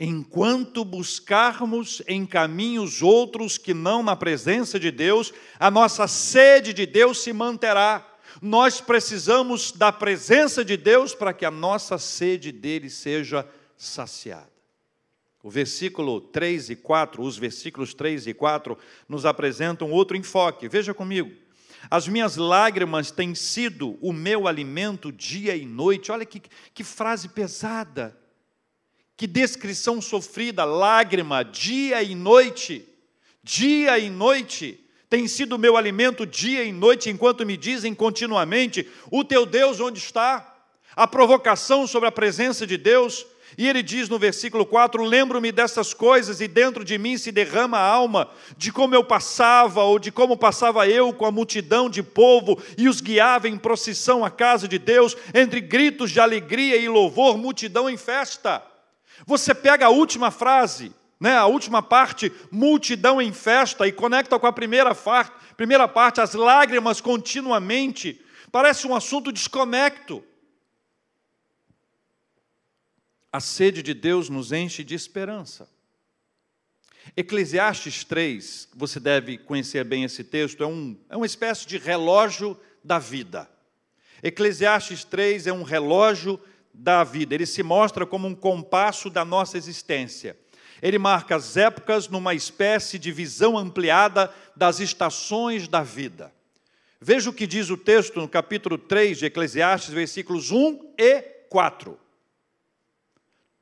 Enquanto 0.00 0.84
buscarmos 0.84 2.02
em 2.08 2.26
caminhos 2.26 3.02
outros 3.02 3.56
que 3.56 3.72
não 3.72 4.02
na 4.02 4.16
presença 4.16 4.80
de 4.80 4.90
Deus, 4.90 5.32
a 5.60 5.70
nossa 5.70 6.08
sede 6.08 6.72
de 6.72 6.86
Deus 6.86 7.22
se 7.22 7.32
manterá. 7.32 8.04
Nós 8.42 8.80
precisamos 8.80 9.70
da 9.70 9.92
presença 9.92 10.64
de 10.64 10.76
Deus 10.76 11.14
para 11.14 11.32
que 11.32 11.44
a 11.44 11.50
nossa 11.50 11.98
sede 11.98 12.50
dele 12.50 12.90
seja 12.90 13.48
saciada. 13.76 14.55
O 15.46 15.50
versículo 15.50 16.20
3 16.20 16.70
e 16.70 16.74
4, 16.74 17.22
os 17.22 17.38
versículos 17.38 17.94
3 17.94 18.26
e 18.26 18.34
4 18.34 18.76
nos 19.08 19.24
apresentam 19.24 19.92
outro 19.92 20.16
enfoque. 20.16 20.68
Veja 20.68 20.92
comigo. 20.92 21.30
As 21.88 22.08
minhas 22.08 22.34
lágrimas 22.34 23.12
têm 23.12 23.32
sido 23.32 23.96
o 24.00 24.12
meu 24.12 24.48
alimento 24.48 25.12
dia 25.12 25.54
e 25.54 25.64
noite. 25.64 26.10
Olha 26.10 26.26
que, 26.26 26.42
que 26.74 26.82
frase 26.82 27.28
pesada. 27.28 28.18
Que 29.16 29.24
descrição 29.24 30.02
sofrida, 30.02 30.64
lágrima, 30.64 31.44
dia 31.44 32.02
e 32.02 32.16
noite. 32.16 32.84
Dia 33.40 34.00
e 34.00 34.10
noite 34.10 34.84
tem 35.08 35.28
sido 35.28 35.54
o 35.54 35.58
meu 35.60 35.76
alimento 35.76 36.26
dia 36.26 36.64
e 36.64 36.72
noite, 36.72 37.08
enquanto 37.08 37.46
me 37.46 37.56
dizem 37.56 37.94
continuamente: 37.94 38.90
O 39.12 39.22
teu 39.22 39.46
Deus 39.46 39.78
onde 39.78 40.00
está? 40.00 40.56
A 40.96 41.06
provocação 41.06 41.86
sobre 41.86 42.08
a 42.08 42.12
presença 42.12 42.66
de 42.66 42.76
Deus, 42.76 43.24
e 43.56 43.68
ele 43.68 43.82
diz 43.82 44.08
no 44.08 44.18
versículo 44.18 44.66
4: 44.66 45.02
Lembro-me 45.04 45.52
dessas 45.52 45.94
coisas 45.94 46.40
e 46.40 46.48
dentro 46.48 46.84
de 46.84 46.98
mim 46.98 47.16
se 47.16 47.30
derrama 47.30 47.78
a 47.78 47.86
alma, 47.86 48.30
de 48.56 48.72
como 48.72 48.94
eu 48.94 49.04
passava, 49.04 49.82
ou 49.82 49.98
de 49.98 50.10
como 50.10 50.36
passava 50.36 50.88
eu 50.88 51.12
com 51.12 51.26
a 51.26 51.30
multidão 51.30 51.88
de 51.88 52.02
povo 52.02 52.60
e 52.76 52.88
os 52.88 53.00
guiava 53.00 53.48
em 53.48 53.56
procissão 53.56 54.24
à 54.24 54.30
casa 54.30 54.66
de 54.66 54.78
Deus, 54.78 55.16
entre 55.34 55.60
gritos 55.60 56.10
de 56.10 56.20
alegria 56.20 56.76
e 56.76 56.88
louvor, 56.88 57.38
multidão 57.38 57.88
em 57.88 57.96
festa. 57.96 58.62
Você 59.26 59.54
pega 59.54 59.86
a 59.86 59.90
última 59.90 60.30
frase, 60.30 60.92
né, 61.18 61.36
a 61.36 61.46
última 61.46 61.82
parte, 61.82 62.30
multidão 62.50 63.22
em 63.22 63.32
festa, 63.32 63.86
e 63.86 63.92
conecta 63.92 64.38
com 64.38 64.46
a 64.46 64.52
primeira, 64.52 64.94
primeira 65.56 65.88
parte, 65.88 66.20
as 66.20 66.34
lágrimas 66.34 67.00
continuamente. 67.00 68.20
Parece 68.52 68.86
um 68.86 68.94
assunto 68.94 69.32
desconecto. 69.32 70.22
A 73.36 73.40
sede 73.40 73.82
de 73.82 73.92
Deus 73.92 74.30
nos 74.30 74.50
enche 74.50 74.82
de 74.82 74.94
esperança. 74.94 75.68
Eclesiastes 77.14 78.02
3, 78.02 78.70
você 78.74 78.98
deve 78.98 79.36
conhecer 79.36 79.84
bem 79.84 80.04
esse 80.04 80.24
texto, 80.24 80.64
é, 80.64 80.66
um, 80.66 80.96
é 81.10 81.18
uma 81.18 81.26
espécie 81.26 81.66
de 81.66 81.76
relógio 81.76 82.58
da 82.82 82.98
vida. 82.98 83.46
Eclesiastes 84.22 85.04
3 85.04 85.48
é 85.48 85.52
um 85.52 85.64
relógio 85.64 86.40
da 86.72 87.04
vida, 87.04 87.34
ele 87.34 87.44
se 87.44 87.62
mostra 87.62 88.06
como 88.06 88.26
um 88.26 88.34
compasso 88.34 89.10
da 89.10 89.22
nossa 89.22 89.58
existência. 89.58 90.34
Ele 90.80 90.96
marca 90.96 91.36
as 91.36 91.58
épocas 91.58 92.08
numa 92.08 92.32
espécie 92.32 92.98
de 92.98 93.12
visão 93.12 93.58
ampliada 93.58 94.32
das 94.56 94.80
estações 94.80 95.68
da 95.68 95.82
vida. 95.82 96.32
Veja 96.98 97.28
o 97.28 97.34
que 97.34 97.46
diz 97.46 97.68
o 97.68 97.76
texto 97.76 98.18
no 98.18 98.30
capítulo 98.30 98.78
3 98.78 99.18
de 99.18 99.26
Eclesiastes, 99.26 99.92
versículos 99.92 100.50
1 100.50 100.94
e 100.96 101.20
4. 101.50 102.05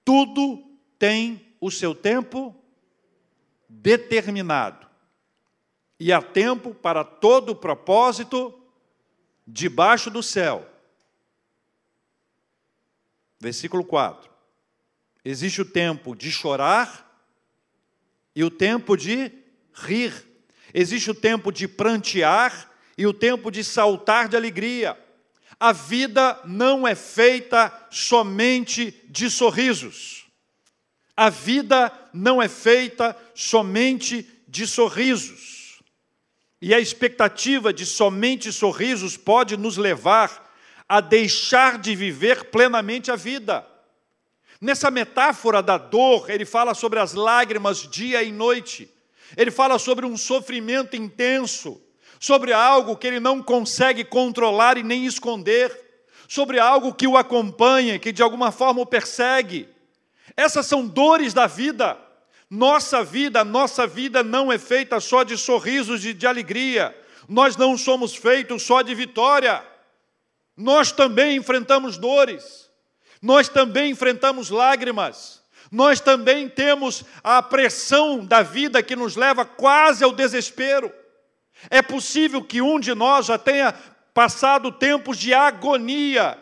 Tudo 0.04 0.62
tem 0.98 1.54
o 1.60 1.70
seu 1.70 1.94
tempo 1.94 2.54
determinado. 3.68 4.86
E 5.98 6.12
há 6.12 6.20
tempo 6.20 6.74
para 6.74 7.04
todo 7.04 7.56
propósito 7.56 8.52
debaixo 9.46 10.10
do 10.10 10.22
céu. 10.22 10.68
Versículo 13.40 13.84
4. 13.84 14.30
Existe 15.24 15.62
o 15.62 15.64
tempo 15.64 16.14
de 16.14 16.30
chorar 16.30 17.04
e 18.34 18.44
o 18.44 18.50
tempo 18.50 18.96
de 18.96 19.32
rir. 19.72 20.12
Existe 20.72 21.10
o 21.10 21.14
tempo 21.14 21.52
de 21.52 21.68
prantear 21.68 22.70
e 22.96 23.06
o 23.06 23.12
tempo 23.12 23.50
de 23.50 23.62
saltar 23.64 24.28
de 24.28 24.36
alegria. 24.36 24.98
A 25.64 25.72
vida 25.72 26.38
não 26.44 26.86
é 26.86 26.94
feita 26.94 27.72
somente 27.90 29.02
de 29.08 29.30
sorrisos. 29.30 30.26
A 31.16 31.30
vida 31.30 31.90
não 32.12 32.42
é 32.42 32.48
feita 32.48 33.16
somente 33.34 34.28
de 34.46 34.66
sorrisos. 34.66 35.82
E 36.60 36.74
a 36.74 36.78
expectativa 36.78 37.72
de 37.72 37.86
somente 37.86 38.52
sorrisos 38.52 39.16
pode 39.16 39.56
nos 39.56 39.78
levar 39.78 40.52
a 40.86 41.00
deixar 41.00 41.78
de 41.78 41.96
viver 41.96 42.50
plenamente 42.50 43.10
a 43.10 43.16
vida. 43.16 43.66
Nessa 44.60 44.90
metáfora 44.90 45.62
da 45.62 45.78
dor, 45.78 46.28
ele 46.28 46.44
fala 46.44 46.74
sobre 46.74 46.98
as 46.98 47.14
lágrimas 47.14 47.88
dia 47.88 48.22
e 48.22 48.30
noite. 48.30 48.92
Ele 49.34 49.50
fala 49.50 49.78
sobre 49.78 50.04
um 50.04 50.18
sofrimento 50.18 50.94
intenso, 50.94 51.80
sobre 52.24 52.54
algo 52.54 52.96
que 52.96 53.06
ele 53.06 53.20
não 53.20 53.42
consegue 53.42 54.02
controlar 54.02 54.78
e 54.78 54.82
nem 54.82 55.04
esconder, 55.04 55.78
sobre 56.26 56.58
algo 56.58 56.94
que 56.94 57.06
o 57.06 57.18
acompanha, 57.18 57.98
que 57.98 58.10
de 58.10 58.22
alguma 58.22 58.50
forma 58.50 58.80
o 58.80 58.86
persegue. 58.86 59.68
Essas 60.34 60.64
são 60.64 60.86
dores 60.86 61.34
da 61.34 61.46
vida. 61.46 61.98
Nossa 62.48 63.04
vida, 63.04 63.44
nossa 63.44 63.86
vida 63.86 64.22
não 64.22 64.50
é 64.50 64.56
feita 64.56 65.00
só 65.00 65.22
de 65.22 65.36
sorrisos 65.36 66.02
e 66.06 66.14
de 66.14 66.26
alegria. 66.26 66.98
Nós 67.28 67.58
não 67.58 67.76
somos 67.76 68.16
feitos 68.16 68.62
só 68.62 68.80
de 68.80 68.94
vitória. 68.94 69.62
Nós 70.56 70.90
também 70.92 71.36
enfrentamos 71.36 71.98
dores. 71.98 72.70
Nós 73.20 73.50
também 73.50 73.90
enfrentamos 73.90 74.48
lágrimas. 74.48 75.42
Nós 75.70 76.00
também 76.00 76.48
temos 76.48 77.04
a 77.22 77.42
pressão 77.42 78.24
da 78.24 78.40
vida 78.40 78.82
que 78.82 78.96
nos 78.96 79.14
leva 79.14 79.44
quase 79.44 80.02
ao 80.02 80.12
desespero. 80.12 80.90
É 81.70 81.82
possível 81.82 82.42
que 82.42 82.60
um 82.60 82.78
de 82.78 82.94
nós 82.94 83.26
já 83.26 83.38
tenha 83.38 83.72
passado 84.12 84.70
tempos 84.70 85.18
de 85.18 85.34
agonia, 85.34 86.38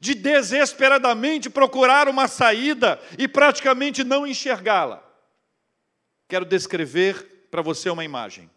de 0.00 0.14
desesperadamente 0.14 1.48
procurar 1.48 2.08
uma 2.08 2.26
saída 2.26 3.00
e 3.18 3.28
praticamente 3.28 4.02
não 4.02 4.26
enxergá-la. 4.26 5.02
Quero 6.28 6.44
descrever 6.44 7.48
para 7.50 7.62
você 7.62 7.88
uma 7.88 8.04
imagem. 8.04 8.50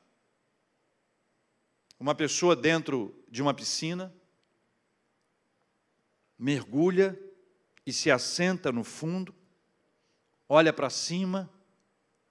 Uma 1.99 2.15
pessoa 2.15 2.55
dentro 2.55 3.13
de 3.29 3.41
uma 3.41 3.53
piscina, 3.53 4.13
mergulha 6.37 7.19
e 7.85 7.91
se 7.91 8.09
assenta 8.09 8.71
no 8.71 8.83
fundo, 8.83 9.35
olha 10.47 10.71
para 10.71 10.89
cima, 10.89 11.49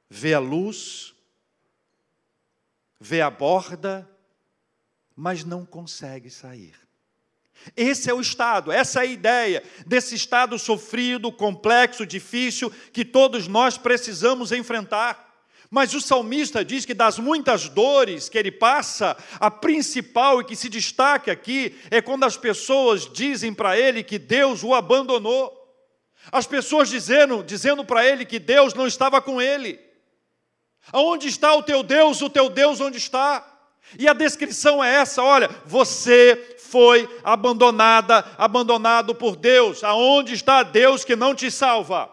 vê 0.09 0.33
a 0.35 0.39
luz, 0.39 1.15
vê 3.01 3.21
a 3.21 3.31
borda, 3.31 4.09
mas 5.15 5.45
não 5.45 5.65
consegue 5.65 6.31
sair. 6.31 6.75
Esse 7.77 8.09
é 8.09 8.15
o 8.15 8.21
estado, 8.21 8.71
essa 8.71 9.01
é 9.01 9.03
a 9.03 9.07
ideia 9.07 9.63
desse 9.87 10.15
estado 10.15 10.59
sofrido, 10.59 11.33
complexo, 11.33 12.07
difícil, 12.07 12.71
que 12.93 13.05
todos 13.05 13.49
nós 13.49 13.77
precisamos 13.77 14.53
enfrentar. 14.53 15.27
Mas 15.71 15.93
o 15.93 16.01
salmista 16.01 16.65
diz 16.65 16.87
que 16.87 16.95
das 16.95 17.19
muitas 17.19 17.69
dores 17.69 18.29
que 18.29 18.39
ele 18.39 18.51
passa, 18.51 19.17
a 19.39 19.51
principal 19.51 20.41
e 20.41 20.45
que 20.45 20.57
se 20.57 20.69
destaca 20.69 21.31
aqui 21.31 21.79
é 21.91 22.01
quando 22.01 22.25
as 22.25 22.37
pessoas 22.37 23.11
dizem 23.13 23.53
para 23.53 23.79
ele 23.79 24.03
que 24.03 24.19
Deus 24.19 24.63
o 24.65 24.75
abandonou. 24.75 25.55
As 26.33 26.47
pessoas 26.47 26.89
dizendo, 26.89 27.43
dizendo 27.43 27.85
para 27.85 28.07
ele 28.07 28.25
que 28.25 28.39
Deus 28.39 28.73
não 28.73 28.87
estava 28.87 29.21
com 29.21 29.43
ele. 29.43 29.79
Aonde 30.93 31.29
está 31.29 31.55
o 31.55 31.63
teu 31.63 31.83
Deus? 31.83 32.23
O 32.23 32.31
teu 32.31 32.49
Deus 32.49 32.81
onde 32.81 32.99
está? 32.99 33.45
E 33.99 34.09
a 34.09 34.13
descrição 34.13 34.83
é 34.83 34.95
essa: 34.95 35.23
olha, 35.23 35.49
você 35.65 36.57
foi 36.59 37.09
abandonada, 37.25 38.25
abandonado 38.37 39.15
por 39.15 39.37
Deus. 39.37 39.83
Aonde 39.83 40.35
está 40.35 40.63
Deus 40.63 41.05
que 41.05 41.17
não 41.17 41.35
te 41.35 41.51
salva? 41.51 42.11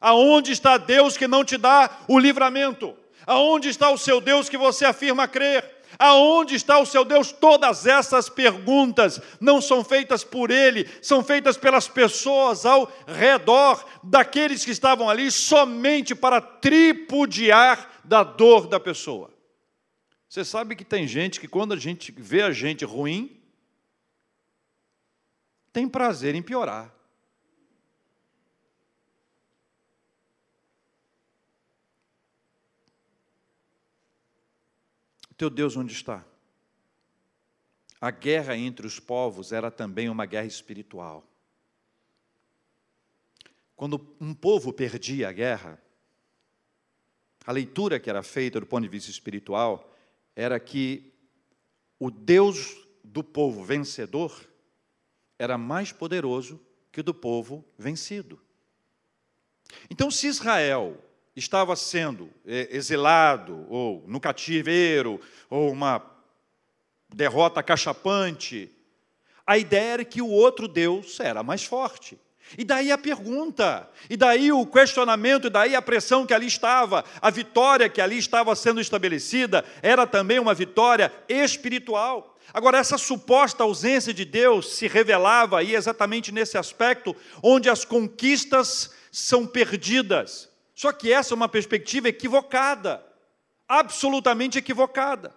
Aonde 0.00 0.52
está 0.52 0.76
Deus 0.76 1.16
que 1.16 1.28
não 1.28 1.44
te 1.44 1.56
dá 1.56 1.90
o 2.08 2.18
livramento? 2.18 2.96
Aonde 3.26 3.68
está 3.68 3.90
o 3.90 3.98
seu 3.98 4.20
Deus 4.20 4.48
que 4.48 4.56
você 4.56 4.84
afirma 4.84 5.28
crer? 5.28 5.79
Aonde 6.02 6.54
está 6.54 6.78
o 6.78 6.86
seu 6.86 7.04
Deus? 7.04 7.30
Todas 7.30 7.86
essas 7.86 8.30
perguntas 8.30 9.20
não 9.38 9.60
são 9.60 9.84
feitas 9.84 10.24
por 10.24 10.50
ele, 10.50 10.88
são 11.02 11.22
feitas 11.22 11.58
pelas 11.58 11.86
pessoas 11.86 12.64
ao 12.64 12.90
redor 13.06 13.86
daqueles 14.02 14.64
que 14.64 14.70
estavam 14.70 15.10
ali 15.10 15.30
somente 15.30 16.14
para 16.14 16.40
tripudiar 16.40 18.00
da 18.02 18.22
dor 18.22 18.66
da 18.66 18.80
pessoa. 18.80 19.30
Você 20.26 20.42
sabe 20.42 20.74
que 20.74 20.86
tem 20.86 21.06
gente 21.06 21.38
que 21.38 21.46
quando 21.46 21.74
a 21.74 21.76
gente 21.76 22.10
vê 22.16 22.40
a 22.40 22.50
gente 22.50 22.82
ruim, 22.82 23.38
tem 25.70 25.86
prazer 25.86 26.34
em 26.34 26.40
piorar. 26.40 26.90
Teu 35.40 35.48
Deus 35.48 35.74
onde 35.74 35.94
está? 35.94 36.22
A 37.98 38.10
guerra 38.10 38.58
entre 38.58 38.86
os 38.86 39.00
povos 39.00 39.52
era 39.52 39.70
também 39.70 40.06
uma 40.10 40.26
guerra 40.26 40.44
espiritual. 40.44 41.26
Quando 43.74 44.14
um 44.20 44.34
povo 44.34 44.70
perdia 44.70 45.30
a 45.30 45.32
guerra, 45.32 45.82
a 47.46 47.52
leitura 47.52 47.98
que 47.98 48.10
era 48.10 48.22
feita 48.22 48.60
do 48.60 48.66
ponto 48.66 48.82
de 48.82 48.90
vista 48.90 49.10
espiritual 49.10 49.90
era 50.36 50.60
que 50.60 51.10
o 51.98 52.10
Deus 52.10 52.76
do 53.02 53.24
povo 53.24 53.64
vencedor 53.64 54.46
era 55.38 55.56
mais 55.56 55.90
poderoso 55.90 56.60
que 56.92 57.00
o 57.00 57.02
do 57.02 57.14
povo 57.14 57.64
vencido. 57.78 58.38
Então, 59.88 60.10
se 60.10 60.26
Israel 60.26 61.02
estava 61.40 61.74
sendo 61.74 62.30
é, 62.46 62.68
exilado, 62.70 63.66
ou 63.68 64.04
no 64.06 64.20
cativeiro, 64.20 65.20
ou 65.48 65.72
uma 65.72 66.00
derrota 67.12 67.62
cachapante, 67.62 68.70
a 69.46 69.58
ideia 69.58 69.94
era 69.94 70.04
que 70.04 70.22
o 70.22 70.28
outro 70.28 70.68
Deus 70.68 71.18
era 71.18 71.42
mais 71.42 71.64
forte. 71.64 72.16
E 72.58 72.64
daí 72.64 72.90
a 72.90 72.98
pergunta, 72.98 73.88
e 74.08 74.16
daí 74.16 74.52
o 74.52 74.66
questionamento, 74.66 75.46
e 75.46 75.50
daí 75.50 75.74
a 75.74 75.82
pressão 75.82 76.26
que 76.26 76.34
ali 76.34 76.46
estava, 76.46 77.04
a 77.20 77.30
vitória 77.30 77.88
que 77.88 78.00
ali 78.00 78.18
estava 78.18 78.54
sendo 78.54 78.80
estabelecida, 78.80 79.64
era 79.82 80.06
também 80.06 80.38
uma 80.38 80.54
vitória 80.54 81.12
espiritual. 81.28 82.36
Agora, 82.52 82.78
essa 82.78 82.98
suposta 82.98 83.62
ausência 83.62 84.12
de 84.12 84.24
Deus 84.24 84.74
se 84.74 84.88
revelava 84.88 85.60
aí 85.60 85.74
exatamente 85.74 86.32
nesse 86.32 86.58
aspecto, 86.58 87.14
onde 87.42 87.70
as 87.70 87.84
conquistas 87.84 88.90
são 89.12 89.46
perdidas. 89.46 90.49
Só 90.80 90.92
que 90.92 91.12
essa 91.12 91.34
é 91.34 91.36
uma 91.36 91.46
perspectiva 91.46 92.08
equivocada, 92.08 93.04
absolutamente 93.68 94.56
equivocada. 94.56 95.30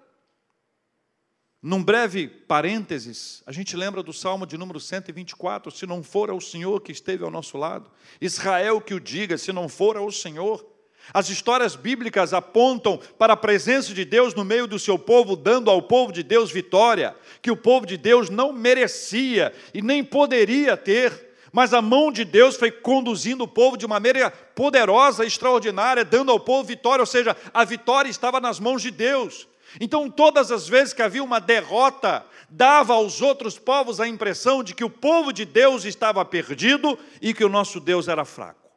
Num 1.62 1.83
breve 1.83 2.29
parênteses, 2.29 3.43
a 3.45 3.51
gente 3.51 3.75
lembra 3.75 4.01
do 4.01 4.13
Salmo 4.13 4.47
de 4.47 4.57
número 4.57 4.79
124: 4.79 5.69
se 5.69 5.85
não 5.85 6.01
for 6.01 6.31
o 6.31 6.39
Senhor 6.39 6.79
que 6.79 6.93
esteve 6.93 7.25
ao 7.25 7.29
nosso 7.29 7.57
lado, 7.57 7.91
Israel 8.21 8.79
que 8.79 8.93
o 8.93 9.01
diga, 9.01 9.38
se 9.38 9.51
não 9.51 9.67
for 9.67 9.97
o 9.97 10.09
Senhor. 10.13 10.65
As 11.13 11.27
histórias 11.27 11.75
bíblicas 11.75 12.33
apontam 12.33 12.97
para 13.17 13.33
a 13.33 13.35
presença 13.35 13.93
de 13.93 14.05
Deus 14.05 14.33
no 14.33 14.45
meio 14.45 14.65
do 14.65 14.79
seu 14.79 14.97
povo, 14.97 15.36
dando 15.36 15.69
ao 15.69 15.82
povo 15.82 16.13
de 16.13 16.23
Deus 16.23 16.53
vitória, 16.53 17.13
que 17.41 17.51
o 17.51 17.58
povo 17.58 17.86
de 17.86 17.97
Deus 17.97 18.29
não 18.29 18.53
merecia 18.53 19.53
e 19.73 19.82
nem 19.82 20.06
poderia 20.06 20.77
ter 20.77 21.33
mas 21.54 21.72
a 21.72 21.84
mão 21.84 22.12
de 22.12 22.26
Deus 22.26 22.56
foi 22.56 22.72
conduzindo 22.72 23.44
o 23.44 23.48
povo 23.48 23.78
de 23.78 23.86
maneira 23.86 24.32
poderosa, 24.32 25.24
extraordinária, 25.24 26.04
dando 26.04 26.32
ao 26.32 26.39
povo 26.39 26.68
vitória, 26.68 27.04
ou 27.04 27.06
seja, 27.06 27.38
a 27.54 27.63
vitória 27.63 28.10
estava 28.10 28.42
nas 28.42 28.60
mãos 28.60 28.82
de 28.82 28.89
Deus. 28.89 29.48
Então, 29.80 30.10
todas 30.10 30.52
as 30.52 30.68
vezes 30.68 30.94
que 30.94 31.04
havia 31.04 31.24
uma 31.24 31.39
derrota, 31.39 32.26
dava 32.50 32.94
aos 32.96 33.22
outros 33.22 33.60
povos 33.60 34.00
a 34.00 34.08
impressão 34.08 34.63
de 34.63 34.74
que 34.74 34.84
o 34.84 34.89
povo 34.89 35.32
de 35.32 35.46
Deus 35.46 35.86
estava 35.86 36.26
perdido 36.26 36.98
e 37.22 37.36
que 37.36 37.46
o 37.46 37.50
nosso 37.50 37.80
Deus 37.80 38.08
era 38.08 38.26
fraco. 38.26 38.72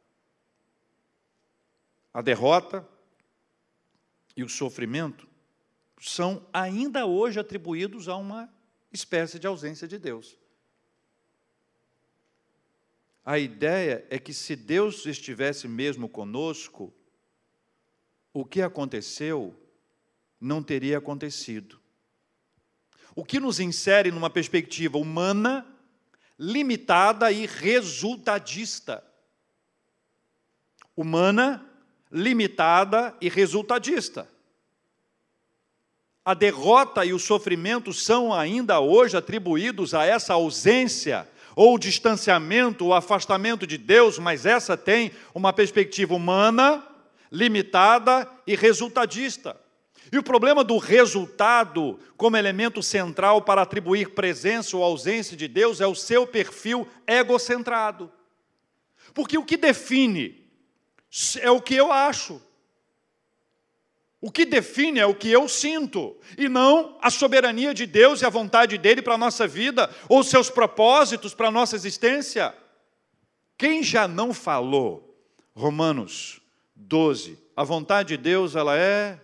A 2.12 2.20
derrota 2.20 2.86
e 4.36 4.44
o 4.44 4.48
sofrimento 4.50 5.26
são 5.98 6.46
ainda 6.52 7.06
hoje 7.06 7.40
atribuídos 7.40 8.06
a 8.06 8.16
uma 8.16 8.50
espécie 8.92 9.38
de 9.38 9.46
ausência 9.46 9.88
de 9.88 9.98
Deus. 9.98 10.36
A 13.26 13.40
ideia 13.40 14.06
é 14.08 14.20
que 14.20 14.32
se 14.32 14.54
Deus 14.54 15.04
estivesse 15.04 15.66
mesmo 15.66 16.08
conosco, 16.08 16.94
o 18.32 18.44
que 18.44 18.62
aconteceu 18.62 19.52
não 20.40 20.62
teria 20.62 20.98
acontecido. 20.98 21.80
O 23.16 23.24
que 23.24 23.40
nos 23.40 23.58
insere 23.58 24.12
numa 24.12 24.30
perspectiva 24.30 24.96
humana, 24.96 25.66
limitada 26.38 27.32
e 27.32 27.46
resultadista. 27.46 29.02
Humana, 30.94 31.68
limitada 32.12 33.12
e 33.20 33.28
resultadista. 33.28 34.28
A 36.24 36.32
derrota 36.32 37.04
e 37.04 37.12
o 37.12 37.18
sofrimento 37.18 37.92
são 37.92 38.32
ainda 38.32 38.78
hoje 38.78 39.16
atribuídos 39.16 39.94
a 39.94 40.04
essa 40.04 40.34
ausência 40.34 41.28
ou 41.56 41.74
o 41.74 41.78
distanciamento, 41.78 42.84
o 42.84 42.94
afastamento 42.94 43.66
de 43.66 43.78
Deus, 43.78 44.18
mas 44.18 44.44
essa 44.44 44.76
tem 44.76 45.10
uma 45.34 45.54
perspectiva 45.54 46.14
humana, 46.14 46.86
limitada 47.32 48.30
e 48.46 48.54
resultadista. 48.54 49.58
E 50.12 50.18
o 50.18 50.22
problema 50.22 50.62
do 50.62 50.76
resultado 50.76 51.98
como 52.14 52.36
elemento 52.36 52.82
central 52.82 53.40
para 53.40 53.62
atribuir 53.62 54.10
presença 54.10 54.76
ou 54.76 54.84
ausência 54.84 55.34
de 55.34 55.48
Deus 55.48 55.80
é 55.80 55.86
o 55.86 55.94
seu 55.94 56.26
perfil 56.26 56.86
egocentrado. 57.06 58.12
Porque 59.14 59.38
o 59.38 59.44
que 59.44 59.56
define 59.56 60.46
é 61.40 61.50
o 61.50 61.60
que 61.60 61.74
eu 61.74 61.90
acho. 61.90 62.40
O 64.20 64.30
que 64.30 64.46
define 64.46 64.98
é 64.98 65.06
o 65.06 65.14
que 65.14 65.30
eu 65.30 65.48
sinto, 65.48 66.16
e 66.38 66.48
não 66.48 66.98
a 67.02 67.10
soberania 67.10 67.74
de 67.74 67.86
Deus 67.86 68.22
e 68.22 68.24
a 68.24 68.30
vontade 68.30 68.78
dele 68.78 69.02
para 69.02 69.14
a 69.14 69.18
nossa 69.18 69.46
vida, 69.46 69.90
ou 70.08 70.24
seus 70.24 70.48
propósitos 70.48 71.34
para 71.34 71.48
a 71.48 71.50
nossa 71.50 71.76
existência. 71.76 72.54
Quem 73.58 73.82
já 73.82 74.08
não 74.08 74.32
falou, 74.32 75.22
Romanos 75.54 76.40
12, 76.74 77.38
a 77.54 77.62
vontade 77.62 78.16
de 78.16 78.22
Deus, 78.22 78.56
ela 78.56 78.76
é. 78.76 79.20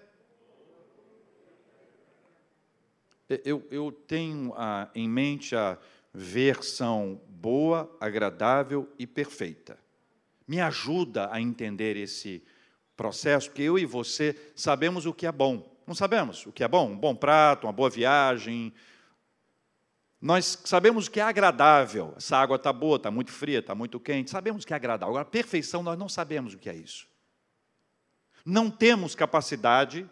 Eu, 3.44 3.66
eu 3.70 3.90
tenho 3.90 4.52
a, 4.56 4.90
em 4.94 5.08
mente 5.08 5.56
a 5.56 5.78
versão 6.12 7.18
boa, 7.26 7.90
agradável 7.98 8.86
e 8.98 9.06
perfeita. 9.06 9.78
Me 10.46 10.60
ajuda 10.60 11.30
a 11.32 11.40
entender 11.40 11.96
esse 11.96 12.42
processo, 12.96 13.48
porque 13.48 13.62
eu 13.62 13.78
e 13.78 13.84
você 13.84 14.36
sabemos 14.54 15.06
o 15.06 15.12
que 15.12 15.26
é 15.26 15.32
bom. 15.32 15.70
Não 15.86 15.94
sabemos 15.94 16.46
o 16.46 16.52
que 16.52 16.62
é 16.62 16.68
bom? 16.68 16.90
Um 16.90 16.98
bom 16.98 17.14
prato, 17.14 17.66
uma 17.66 17.72
boa 17.72 17.90
viagem. 17.90 18.72
Nós 20.20 20.58
sabemos 20.64 21.06
o 21.06 21.10
que 21.10 21.18
é 21.18 21.22
agradável. 21.22 22.14
Essa 22.16 22.36
água 22.36 22.56
está 22.56 22.72
boa, 22.72 22.96
está 22.96 23.10
muito 23.10 23.32
fria, 23.32 23.58
está 23.58 23.74
muito 23.74 23.98
quente. 23.98 24.30
Sabemos 24.30 24.62
o 24.62 24.66
que 24.66 24.72
é 24.72 24.76
agradável. 24.76 25.14
Agora, 25.14 25.24
perfeição, 25.24 25.82
nós 25.82 25.98
não 25.98 26.08
sabemos 26.08 26.54
o 26.54 26.58
que 26.58 26.70
é 26.70 26.74
isso. 26.74 27.08
Não 28.44 28.70
temos 28.70 29.14
capacidade 29.14 30.08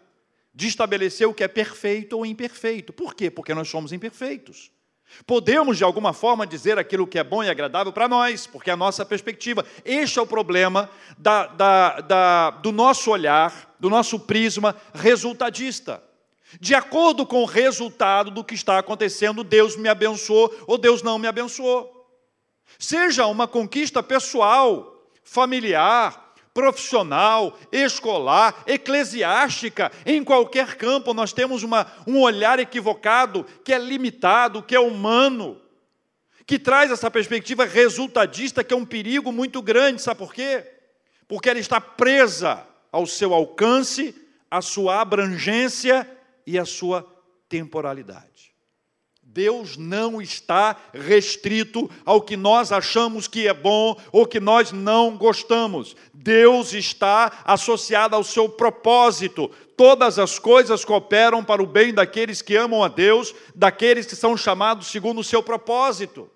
de 0.53 0.67
estabelecer 0.67 1.27
o 1.27 1.33
que 1.33 1.43
é 1.43 1.47
perfeito 1.47 2.17
ou 2.17 2.25
imperfeito. 2.25 2.91
Por 2.91 3.15
quê? 3.15 3.31
Porque 3.31 3.53
nós 3.53 3.69
somos 3.69 3.93
imperfeitos. 3.93 4.71
Podemos, 5.25 5.77
de 5.77 5.83
alguma 5.83 6.13
forma, 6.13 6.47
dizer 6.47 6.79
aquilo 6.79 7.07
que 7.07 7.19
é 7.19 7.23
bom 7.23 7.43
e 7.43 7.49
agradável 7.49 7.91
para 7.91 8.07
nós, 8.07 8.47
porque 8.47 8.69
é 8.69 8.73
a 8.73 8.77
nossa 8.77 9.05
perspectiva. 9.05 9.65
Este 9.85 10.19
é 10.19 10.21
o 10.21 10.27
problema 10.27 10.89
da, 11.17 11.47
da, 11.47 12.01
da, 12.01 12.49
do 12.51 12.71
nosso 12.71 13.11
olhar, 13.11 13.75
do 13.79 13.89
nosso 13.89 14.19
prisma 14.19 14.75
resultadista. 14.93 16.03
De 16.59 16.75
acordo 16.75 17.25
com 17.25 17.43
o 17.43 17.45
resultado 17.45 18.29
do 18.31 18.43
que 18.43 18.55
está 18.55 18.77
acontecendo, 18.77 19.43
Deus 19.43 19.77
me 19.77 19.87
abençoou 19.87 20.53
ou 20.67 20.77
Deus 20.77 21.01
não 21.01 21.17
me 21.17 21.27
abençoou. 21.27 21.89
Seja 22.77 23.25
uma 23.27 23.47
conquista 23.47 24.01
pessoal, 24.01 25.05
familiar, 25.23 26.30
profissional, 26.53 27.57
escolar, 27.71 28.63
eclesiástica, 28.67 29.91
em 30.05 30.23
qualquer 30.23 30.75
campo, 30.75 31.13
nós 31.13 31.31
temos 31.33 31.63
uma, 31.63 31.87
um 32.05 32.19
olhar 32.19 32.59
equivocado, 32.59 33.45
que 33.63 33.73
é 33.73 33.77
limitado, 33.77 34.63
que 34.63 34.75
é 34.75 34.79
humano. 34.79 35.59
que 36.45 36.59
traz 36.59 36.91
essa 36.91 37.09
perspectiva 37.09 37.63
resultadista, 37.63 38.63
que 38.63 38.73
é 38.73 38.77
um 38.77 38.85
perigo 38.85 39.31
muito 39.31 39.61
grande, 39.61 40.01
sabe 40.01 40.17
por 40.17 40.33
quê? 40.33 40.69
Porque 41.25 41.49
ela 41.49 41.59
está 41.59 41.79
presa 41.79 42.67
ao 42.91 43.07
seu 43.07 43.33
alcance, 43.33 44.13
à 44.49 44.61
sua 44.61 44.99
abrangência 44.99 46.05
e 46.45 46.59
à 46.59 46.65
sua 46.65 47.07
temporalidade. 47.47 48.50
Deus 49.33 49.77
não 49.77 50.21
está 50.21 50.75
restrito 50.93 51.89
ao 52.05 52.21
que 52.21 52.35
nós 52.35 52.69
achamos 52.69 53.29
que 53.29 53.47
é 53.47 53.53
bom 53.53 53.95
ou 54.11 54.27
que 54.27 54.41
nós 54.41 54.73
não 54.73 55.15
gostamos. 55.15 55.95
Deus 56.13 56.73
está 56.73 57.41
associado 57.45 58.13
ao 58.13 58.25
seu 58.25 58.49
propósito. 58.49 59.49
Todas 59.77 60.19
as 60.19 60.37
coisas 60.37 60.83
cooperam 60.83 61.45
para 61.45 61.63
o 61.63 61.65
bem 61.65 61.93
daqueles 61.93 62.41
que 62.41 62.57
amam 62.57 62.83
a 62.83 62.89
Deus, 62.89 63.33
daqueles 63.55 64.05
que 64.05 64.17
são 64.17 64.35
chamados 64.35 64.87
segundo 64.87 65.21
o 65.21 65.23
seu 65.23 65.41
propósito. 65.41 66.29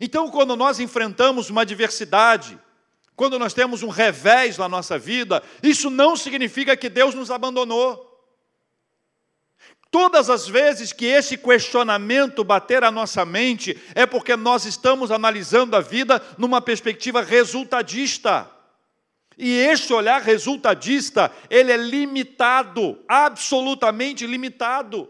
Então, 0.00 0.28
quando 0.28 0.56
nós 0.56 0.80
enfrentamos 0.80 1.48
uma 1.48 1.62
adversidade, 1.62 2.58
quando 3.14 3.38
nós 3.38 3.54
temos 3.54 3.84
um 3.84 3.88
revés 3.88 4.58
na 4.58 4.68
nossa 4.68 4.98
vida, 4.98 5.44
isso 5.62 5.90
não 5.90 6.16
significa 6.16 6.76
que 6.76 6.88
Deus 6.88 7.14
nos 7.14 7.30
abandonou. 7.30 8.15
Todas 9.96 10.28
as 10.28 10.46
vezes 10.46 10.92
que 10.92 11.06
esse 11.06 11.38
questionamento 11.38 12.44
bater 12.44 12.84
a 12.84 12.90
nossa 12.90 13.24
mente, 13.24 13.82
é 13.94 14.04
porque 14.04 14.36
nós 14.36 14.66
estamos 14.66 15.10
analisando 15.10 15.74
a 15.74 15.80
vida 15.80 16.22
numa 16.36 16.60
perspectiva 16.60 17.22
resultadista. 17.22 18.46
E 19.38 19.48
este 19.48 19.94
olhar 19.94 20.20
resultadista, 20.20 21.32
ele 21.48 21.72
é 21.72 21.78
limitado, 21.78 23.02
absolutamente 23.08 24.26
limitado. 24.26 25.08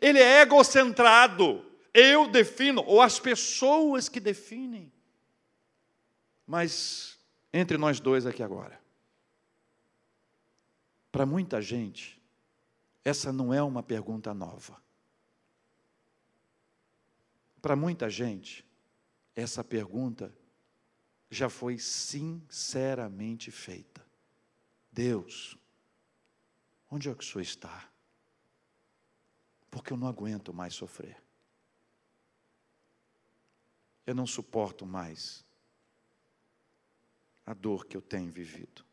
Ele 0.00 0.20
é 0.20 0.42
egocentrado. 0.42 1.66
Eu 1.92 2.28
defino, 2.28 2.84
ou 2.86 3.02
as 3.02 3.18
pessoas 3.18 4.08
que 4.08 4.20
definem. 4.20 4.92
Mas 6.46 7.18
entre 7.52 7.76
nós 7.76 7.98
dois 7.98 8.24
aqui 8.24 8.44
agora. 8.44 8.80
Para 11.10 11.26
muita 11.26 11.60
gente, 11.60 12.21
essa 13.04 13.32
não 13.32 13.52
é 13.52 13.62
uma 13.62 13.82
pergunta 13.82 14.32
nova. 14.32 14.80
Para 17.60 17.76
muita 17.76 18.08
gente, 18.10 18.66
essa 19.34 19.62
pergunta 19.62 20.34
já 21.30 21.48
foi 21.48 21.78
sinceramente 21.78 23.50
feita. 23.50 24.04
Deus, 24.90 25.56
onde 26.90 27.08
é 27.08 27.14
que 27.14 27.24
o 27.24 27.26
Senhor 27.26 27.42
está? 27.42 27.88
Porque 29.70 29.92
eu 29.92 29.96
não 29.96 30.06
aguento 30.06 30.52
mais 30.52 30.74
sofrer. 30.74 31.22
Eu 34.04 34.14
não 34.14 34.26
suporto 34.26 34.84
mais 34.84 35.44
a 37.46 37.54
dor 37.54 37.86
que 37.86 37.96
eu 37.96 38.02
tenho 38.02 38.30
vivido. 38.30 38.84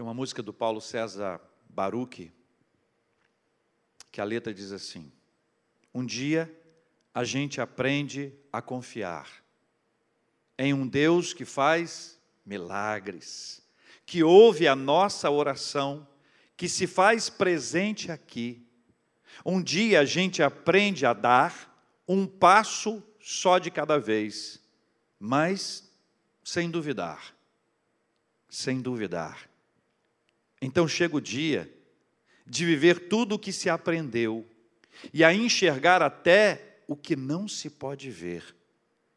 Tem 0.00 0.06
uma 0.06 0.14
música 0.14 0.42
do 0.42 0.50
Paulo 0.50 0.80
César 0.80 1.38
Baruch, 1.68 2.32
que 4.10 4.18
a 4.18 4.24
letra 4.24 4.54
diz 4.54 4.72
assim: 4.72 5.12
Um 5.92 6.06
dia 6.06 6.50
a 7.12 7.22
gente 7.22 7.60
aprende 7.60 8.32
a 8.50 8.62
confiar 8.62 9.28
em 10.58 10.72
um 10.72 10.88
Deus 10.88 11.34
que 11.34 11.44
faz 11.44 12.18
milagres, 12.46 13.62
que 14.06 14.22
ouve 14.22 14.66
a 14.66 14.74
nossa 14.74 15.30
oração, 15.30 16.08
que 16.56 16.66
se 16.66 16.86
faz 16.86 17.28
presente 17.28 18.10
aqui. 18.10 18.66
Um 19.44 19.62
dia 19.62 20.00
a 20.00 20.04
gente 20.06 20.42
aprende 20.42 21.04
a 21.04 21.12
dar 21.12 21.78
um 22.08 22.26
passo 22.26 23.02
só 23.20 23.58
de 23.58 23.70
cada 23.70 23.98
vez, 23.98 24.62
mas 25.18 25.92
sem 26.42 26.70
duvidar, 26.70 27.36
sem 28.48 28.80
duvidar. 28.80 29.49
Então 30.60 30.86
chega 30.86 31.16
o 31.16 31.20
dia 31.20 31.72
de 32.46 32.66
viver 32.66 33.08
tudo 33.08 33.36
o 33.36 33.38
que 33.38 33.52
se 33.52 33.70
aprendeu 33.70 34.46
e 35.14 35.24
a 35.24 35.32
enxergar 35.32 36.02
até 36.02 36.82
o 36.86 36.96
que 36.96 37.16
não 37.16 37.48
se 37.48 37.70
pode 37.70 38.10
ver. 38.10 38.54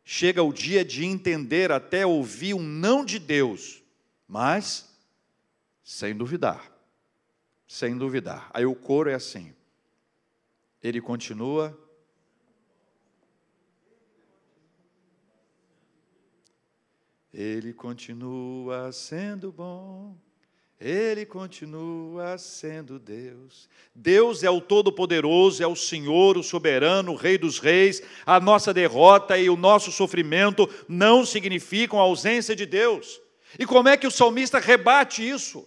Chega 0.05 0.43
o 0.43 0.53
dia 0.53 0.85
de 0.85 1.05
entender 1.05 1.71
até 1.71 2.05
ouvir 2.05 2.53
um 2.53 2.61
não 2.61 3.03
de 3.03 3.19
Deus, 3.19 3.81
mas 4.27 4.89
sem 5.83 6.15
duvidar, 6.15 6.71
sem 7.67 7.97
duvidar. 7.97 8.49
Aí 8.53 8.65
o 8.65 8.75
coro 8.75 9.09
é 9.09 9.13
assim. 9.13 9.53
Ele 10.81 11.01
continua 11.01 11.79
Ele 17.33 17.73
continua 17.73 18.91
sendo 18.91 19.51
bom. 19.51 20.15
Ele 20.83 21.25
continua 21.25 22.37
sendo 22.37 22.99
Deus. 22.99 23.69
Deus 23.95 24.43
é 24.43 24.49
o 24.49 24.59
Todo-Poderoso, 24.59 25.63
é 25.63 25.67
o 25.67 25.77
Senhor, 25.77 26.37
o 26.37 26.43
Soberano, 26.43 27.13
o 27.13 27.15
Rei 27.15 27.37
dos 27.37 27.57
Reis. 27.57 28.03
A 28.25 28.37
nossa 28.37 28.73
derrota 28.73 29.37
e 29.37 29.49
o 29.49 29.55
nosso 29.55 29.93
sofrimento 29.93 30.69
não 30.85 31.25
significam 31.25 31.97
a 31.99 32.03
ausência 32.03 32.53
de 32.53 32.65
Deus. 32.65 33.21
E 33.57 33.65
como 33.65 33.87
é 33.87 33.95
que 33.95 34.05
o 34.05 34.11
salmista 34.11 34.59
rebate 34.59 35.25
isso? 35.25 35.65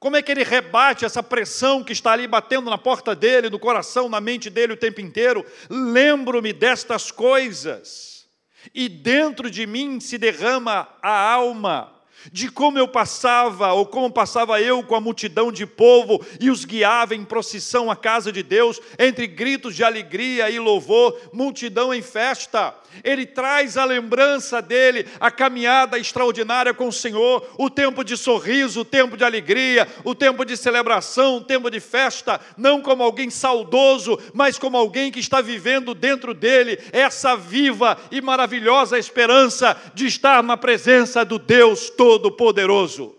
Como 0.00 0.16
é 0.16 0.22
que 0.22 0.32
ele 0.32 0.42
rebate 0.42 1.04
essa 1.04 1.22
pressão 1.22 1.84
que 1.84 1.92
está 1.92 2.10
ali 2.10 2.26
batendo 2.26 2.68
na 2.68 2.76
porta 2.76 3.14
dele, 3.14 3.48
no 3.48 3.60
coração, 3.60 4.08
na 4.08 4.20
mente 4.20 4.50
dele 4.50 4.72
o 4.72 4.76
tempo 4.76 5.00
inteiro? 5.00 5.46
Lembro-me 5.70 6.52
destas 6.52 7.12
coisas 7.12 8.26
e 8.74 8.88
dentro 8.88 9.48
de 9.48 9.64
mim 9.64 10.00
se 10.00 10.18
derrama 10.18 10.88
a 11.00 11.32
alma 11.32 11.93
de 12.32 12.50
como 12.50 12.78
eu 12.78 12.88
passava, 12.88 13.72
ou 13.72 13.86
como 13.86 14.10
passava 14.10 14.60
eu 14.60 14.82
com 14.82 14.94
a 14.94 15.00
multidão 15.00 15.52
de 15.52 15.66
povo 15.66 16.24
e 16.40 16.50
os 16.50 16.64
guiava 16.64 17.14
em 17.14 17.24
procissão 17.24 17.90
à 17.90 17.96
casa 17.96 18.32
de 18.32 18.42
Deus, 18.42 18.80
entre 18.98 19.26
gritos 19.26 19.74
de 19.74 19.84
alegria 19.84 20.50
e 20.50 20.58
louvor, 20.58 21.18
multidão 21.32 21.92
em 21.92 22.02
festa. 22.02 22.74
Ele 23.02 23.26
traz 23.26 23.76
a 23.76 23.84
lembrança 23.84 24.60
dele, 24.62 25.06
a 25.18 25.30
caminhada 25.30 25.98
extraordinária 25.98 26.72
com 26.72 26.88
o 26.88 26.92
Senhor, 26.92 27.48
o 27.58 27.68
tempo 27.68 28.04
de 28.04 28.16
sorriso, 28.16 28.80
o 28.80 28.84
tempo 28.84 29.16
de 29.16 29.24
alegria, 29.24 29.88
o 30.04 30.14
tempo 30.14 30.44
de 30.44 30.56
celebração, 30.56 31.38
o 31.38 31.44
tempo 31.44 31.70
de 31.70 31.80
festa, 31.80 32.40
não 32.56 32.80
como 32.80 33.02
alguém 33.02 33.30
saudoso, 33.30 34.18
mas 34.32 34.58
como 34.58 34.76
alguém 34.76 35.10
que 35.10 35.20
está 35.20 35.40
vivendo 35.40 35.94
dentro 35.94 36.32
dele 36.32 36.78
essa 36.92 37.36
viva 37.36 37.98
e 38.10 38.20
maravilhosa 38.20 38.98
esperança 38.98 39.76
de 39.94 40.06
estar 40.06 40.42
na 40.42 40.56
presença 40.56 41.24
do 41.24 41.38
Deus 41.38 41.90
todo 41.90 42.04
Todo-Poderoso. 42.14 43.16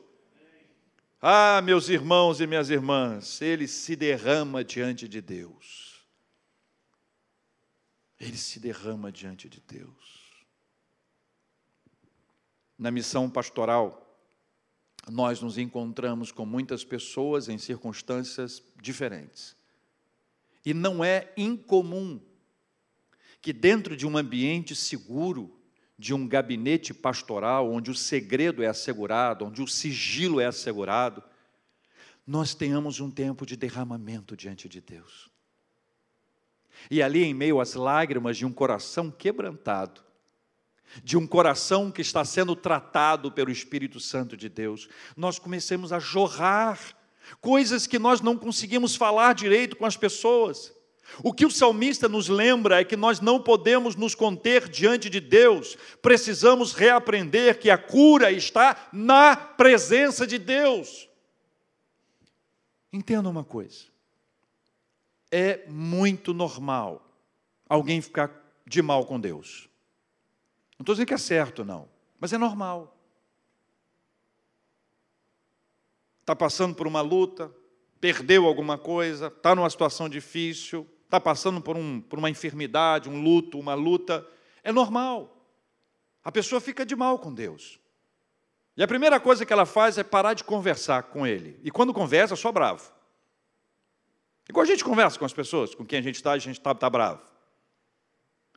Ah, 1.22 1.62
meus 1.64 1.90
irmãos 1.90 2.40
e 2.40 2.48
minhas 2.48 2.70
irmãs, 2.70 3.42
ele 3.42 3.68
se 3.68 3.96
derrama 3.96 4.64
diante 4.64 5.08
de 5.08 5.22
Deus. 5.22 5.85
Ele 8.26 8.38
se 8.38 8.60
derrama 8.60 9.12
diante 9.12 9.48
de 9.48 9.62
Deus. 9.62 10.34
Na 12.78 12.90
missão 12.90 13.30
pastoral, 13.30 14.02
nós 15.08 15.42
nos 15.42 15.60
encontramos 15.60 16.32
com 16.32 16.44
muitas 16.44 16.84
pessoas 16.84 17.48
em 17.48 17.60
circunstâncias 17.60 18.64
diferentes. 18.82 19.56
E 20.66 20.74
não 20.74 21.04
é 21.04 21.32
incomum 21.38 22.20
que, 23.40 23.54
dentro 23.54 23.96
de 23.96 24.08
um 24.08 24.18
ambiente 24.18 24.76
seguro, 24.76 25.62
de 25.96 26.12
um 26.12 26.28
gabinete 26.28 26.96
pastoral, 26.96 27.72
onde 27.72 27.92
o 27.92 27.96
segredo 27.96 28.64
é 28.64 28.68
assegurado, 28.68 29.46
onde 29.46 29.62
o 29.62 29.68
sigilo 29.68 30.40
é 30.40 30.48
assegurado, 30.48 31.24
nós 32.26 32.56
tenhamos 32.56 33.00
um 33.00 33.12
tempo 33.12 33.46
de 33.46 33.56
derramamento 33.56 34.36
diante 34.36 34.68
de 34.68 34.82
Deus. 34.82 35.35
E 36.90 37.02
ali, 37.02 37.24
em 37.24 37.34
meio 37.34 37.60
às 37.60 37.74
lágrimas 37.74 38.38
de 38.38 38.46
um 38.46 38.52
coração 38.52 39.12
quebrantado, 39.12 40.02
de 41.04 41.18
um 41.18 41.28
coração 41.28 41.92
que 41.92 42.02
está 42.02 42.24
sendo 42.24 42.56
tratado 42.56 43.32
pelo 43.32 43.52
Espírito 43.52 44.00
Santo 44.00 44.38
de 44.38 44.48
Deus, 44.48 44.88
nós 45.16 45.40
comecemos 45.40 45.92
a 45.92 46.00
jorrar 46.00 46.80
coisas 47.42 47.88
que 47.88 48.00
nós 48.00 48.22
não 48.22 48.38
conseguimos 48.38 48.96
falar 48.96 49.34
direito 49.34 49.76
com 49.76 49.86
as 49.86 49.98
pessoas. 49.98 50.74
O 51.24 51.34
que 51.34 51.46
o 51.46 51.52
salmista 51.52 52.10
nos 52.10 52.28
lembra 52.28 52.82
é 52.82 52.84
que 52.84 52.96
nós 52.96 53.20
não 53.20 53.40
podemos 53.42 53.96
nos 53.96 54.16
conter 54.16 54.68
diante 54.68 55.10
de 55.10 55.20
Deus, 55.20 55.78
precisamos 56.02 56.74
reaprender 56.74 57.60
que 57.60 57.70
a 57.70 57.78
cura 57.78 58.32
está 58.32 58.90
na 58.92 59.36
presença 59.36 60.26
de 60.26 60.40
Deus. 60.40 61.08
Entenda 62.92 63.30
uma 63.30 63.44
coisa: 63.44 63.86
é 65.32 65.66
muito 65.68 66.34
normal 66.34 67.06
alguém 67.68 68.02
ficar 68.02 68.32
de 68.66 68.82
mal 68.82 69.06
com 69.06 69.20
Deus. 69.20 69.70
Não 70.78 70.84
estou 70.84 70.96
dizendo 70.96 71.08
que 71.08 71.14
é 71.14 71.18
certo, 71.18 71.64
não, 71.64 71.88
mas 72.20 72.34
é 72.34 72.38
normal. 72.38 72.96
Está 76.22 76.36
passando 76.36 76.76
por 76.76 76.88
uma 76.88 77.02
luta, 77.02 77.52
perdeu 78.02 78.46
alguma 78.46 78.78
coisa, 78.78 79.28
está 79.28 79.54
numa 79.56 79.70
situação 79.70 80.10
difícil, 80.10 80.88
está 81.04 81.20
passando 81.20 81.62
por, 81.62 81.78
um, 81.78 82.02
por 82.02 82.20
uma 82.20 82.30
enfermidade, 82.30 83.10
um 83.10 83.22
luto, 83.22 83.60
uma 83.60 83.74
luta, 83.74 84.28
é 84.64 84.72
normal. 84.72 85.32
A 86.24 86.32
pessoa 86.32 86.60
fica 86.60 86.86
de 86.86 86.96
mal 86.96 87.20
com 87.20 87.34
Deus. 87.34 87.80
E 88.76 88.84
a 88.84 88.88
primeira 88.88 89.20
coisa 89.20 89.46
que 89.46 89.54
ela 89.54 89.66
faz 89.66 89.98
é 89.98 90.04
parar 90.04 90.34
de 90.34 90.44
conversar 90.44 91.04
com 91.04 91.26
Ele. 91.26 91.60
E 91.64 91.72
quando 91.72 91.94
conversa, 91.94 92.36
só 92.36 92.52
bravo. 92.52 92.92
Igual 94.48 94.64
a 94.64 94.68
gente 94.68 94.84
conversa 94.84 95.18
com 95.18 95.26
as 95.26 95.34
pessoas, 95.34 95.74
com 95.74 95.86
quem 95.86 96.00
a 96.00 96.02
gente 96.02 96.16
está, 96.16 96.32
a 96.32 96.38
gente 96.38 96.60
está 96.60 96.74
tá 96.74 96.90
bravo. 96.90 97.22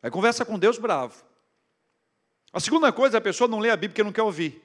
Aí 0.02 0.10
conversa 0.10 0.44
com 0.44 0.58
Deus 0.58 0.78
bravo. 0.78 1.22
A 2.52 2.60
segunda 2.60 2.92
coisa, 2.92 3.18
a 3.18 3.20
pessoa 3.20 3.48
não 3.48 3.58
lê 3.58 3.70
a 3.70 3.76
Bíblia 3.76 3.90
porque 3.90 4.02
não 4.02 4.12
quer 4.12 4.22
ouvir. 4.22 4.62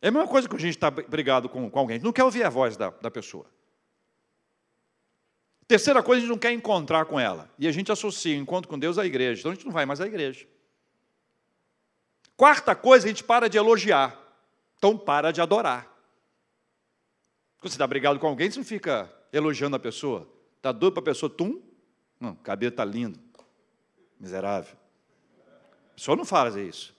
É 0.00 0.08
a 0.08 0.10
mesma 0.10 0.28
coisa 0.28 0.48
que 0.48 0.56
a 0.56 0.58
gente 0.58 0.74
está 0.74 0.90
brigado 0.90 1.48
com, 1.48 1.68
com 1.70 1.78
alguém, 1.78 1.98
não 1.98 2.12
quer 2.12 2.24
ouvir 2.24 2.44
a 2.44 2.48
voz 2.48 2.76
da, 2.76 2.90
da 2.90 3.10
pessoa. 3.10 3.46
Terceira 5.66 6.02
coisa, 6.02 6.18
a 6.18 6.20
gente 6.22 6.30
não 6.30 6.38
quer 6.38 6.52
encontrar 6.52 7.04
com 7.04 7.20
ela. 7.20 7.50
E 7.58 7.68
a 7.68 7.72
gente 7.72 7.92
associa 7.92 8.34
o 8.36 8.40
encontro 8.40 8.70
com 8.70 8.78
Deus 8.78 8.96
à 8.96 9.04
igreja. 9.04 9.40
Então 9.40 9.52
a 9.52 9.54
gente 9.54 9.66
não 9.66 9.72
vai 9.72 9.84
mais 9.84 10.00
à 10.00 10.06
igreja. 10.06 10.46
Quarta 12.36 12.74
coisa, 12.74 13.04
a 13.04 13.08
gente 13.08 13.22
para 13.22 13.48
de 13.48 13.58
elogiar. 13.58 14.18
Então 14.78 14.96
para 14.96 15.30
de 15.30 15.42
adorar. 15.42 15.84
Quando 17.58 17.70
você 17.70 17.74
está 17.74 17.86
brigado 17.86 18.18
com 18.18 18.26
alguém, 18.26 18.50
você 18.50 18.58
não 18.58 18.64
fica 18.64 19.12
elogiando 19.32 19.76
a 19.76 19.78
pessoa. 19.78 20.28
Está 20.56 20.72
doido 20.72 20.94
para 20.94 21.02
a 21.02 21.04
pessoa, 21.04 21.30
tum? 21.30 21.60
Não, 22.20 22.30
o 22.30 22.36
cabelo 22.36 22.70
está 22.70 22.84
lindo. 22.84 23.18
Miserável. 24.18 24.76
A 25.92 25.94
pessoa 25.94 26.16
não 26.16 26.24
faz 26.24 26.56
isso. 26.56 26.96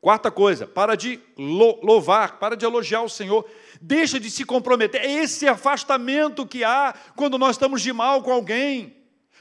Quarta 0.00 0.32
coisa, 0.32 0.66
para 0.66 0.96
de 0.96 1.20
louvar, 1.38 2.40
para 2.40 2.56
de 2.56 2.64
elogiar 2.64 3.02
o 3.02 3.08
Senhor, 3.08 3.48
deixa 3.80 4.18
de 4.18 4.28
se 4.32 4.44
comprometer. 4.44 5.00
É 5.00 5.08
esse 5.08 5.46
afastamento 5.46 6.44
que 6.44 6.64
há 6.64 6.92
quando 7.14 7.38
nós 7.38 7.54
estamos 7.54 7.80
de 7.80 7.92
mal 7.92 8.20
com 8.20 8.32
alguém, 8.32 8.96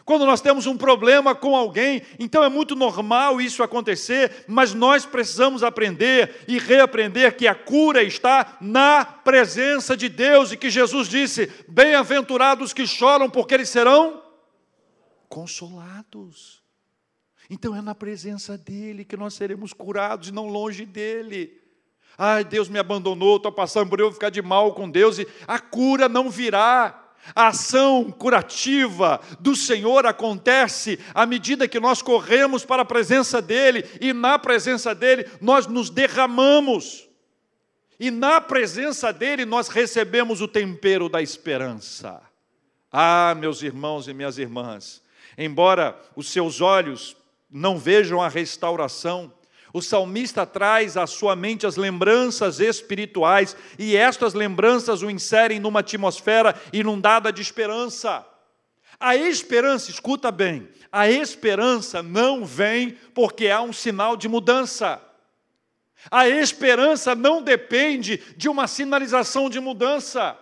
quando 0.05 0.25
nós 0.25 0.41
temos 0.41 0.65
um 0.65 0.77
problema 0.77 1.33
com 1.35 1.55
alguém. 1.55 2.01
Então 2.19 2.43
é 2.43 2.49
muito 2.49 2.75
normal 2.75 3.39
isso 3.39 3.63
acontecer, 3.63 4.45
mas 4.47 4.73
nós 4.73 5.05
precisamos 5.05 5.63
aprender 5.63 6.43
e 6.47 6.57
reaprender 6.57 7.37
que 7.37 7.47
a 7.47 7.55
cura 7.55 8.03
está 8.03 8.57
na 8.59 9.05
presença 9.05 9.95
de 9.95 10.09
Deus 10.09 10.51
e 10.51 10.57
que 10.57 10.69
Jesus 10.69 11.07
disse: 11.07 11.51
Bem-aventurados 11.67 12.73
que 12.73 12.85
choram, 12.87 13.29
porque 13.29 13.53
eles 13.53 13.69
serão 13.69 14.21
consolados. 15.29 16.61
Então 17.49 17.75
é 17.75 17.81
na 17.81 17.93
presença 17.93 18.57
dEle 18.57 19.03
que 19.03 19.17
nós 19.17 19.33
seremos 19.33 19.73
curados 19.73 20.29
e 20.29 20.31
não 20.31 20.47
longe 20.47 20.85
dEle. 20.85 21.59
Ai, 22.17 22.43
Deus 22.43 22.69
me 22.69 22.77
abandonou, 22.77 23.37
estou 23.37 23.51
passando 23.51 23.89
por 23.89 23.99
eu 23.99 24.11
ficar 24.11 24.29
de 24.29 24.41
mal 24.41 24.73
com 24.73 24.89
Deus 24.89 25.17
e 25.17 25.27
a 25.47 25.59
cura 25.59 26.07
não 26.07 26.29
virá. 26.29 27.00
A 27.35 27.47
ação 27.47 28.11
curativa 28.11 29.21
do 29.39 29.55
Senhor 29.55 30.05
acontece 30.05 30.99
à 31.13 31.25
medida 31.25 31.67
que 31.67 31.79
nós 31.79 32.01
corremos 32.01 32.65
para 32.65 32.81
a 32.81 32.85
presença 32.85 33.41
dEle 33.41 33.85
e 34.01 34.11
na 34.11 34.37
presença 34.39 34.93
dEle 34.93 35.25
nós 35.39 35.67
nos 35.67 35.89
derramamos. 35.89 37.07
E 37.99 38.09
na 38.09 38.41
presença 38.41 39.13
dEle 39.13 39.45
nós 39.45 39.67
recebemos 39.67 40.41
o 40.41 40.47
tempero 40.47 41.07
da 41.07 41.21
esperança. 41.21 42.21
Ah, 42.91 43.35
meus 43.37 43.61
irmãos 43.61 44.07
e 44.07 44.13
minhas 44.13 44.37
irmãs, 44.37 45.01
embora 45.37 45.97
os 46.15 46.29
seus 46.29 46.59
olhos 46.59 47.15
não 47.49 47.77
vejam 47.77 48.21
a 48.21 48.27
restauração. 48.27 49.31
O 49.73 49.81
salmista 49.81 50.45
traz 50.45 50.97
à 50.97 51.07
sua 51.07 51.35
mente 51.35 51.65
as 51.65 51.77
lembranças 51.77 52.59
espirituais 52.59 53.55
e 53.79 53.95
estas 53.95 54.33
lembranças 54.33 55.01
o 55.01 55.09
inserem 55.09 55.59
numa 55.59 55.79
atmosfera 55.79 56.55
inundada 56.73 57.31
de 57.31 57.41
esperança. 57.41 58.25
A 58.99 59.15
esperança, 59.15 59.89
escuta 59.89 60.31
bem, 60.31 60.67
a 60.91 61.09
esperança 61.09 62.03
não 62.03 62.45
vem 62.45 62.97
porque 63.13 63.47
há 63.47 63.61
um 63.61 63.73
sinal 63.73 64.17
de 64.17 64.27
mudança. 64.27 65.01
A 66.09 66.27
esperança 66.27 67.15
não 67.15 67.41
depende 67.41 68.21
de 68.35 68.49
uma 68.49 68.67
sinalização 68.67 69.49
de 69.49 69.59
mudança. 69.59 70.37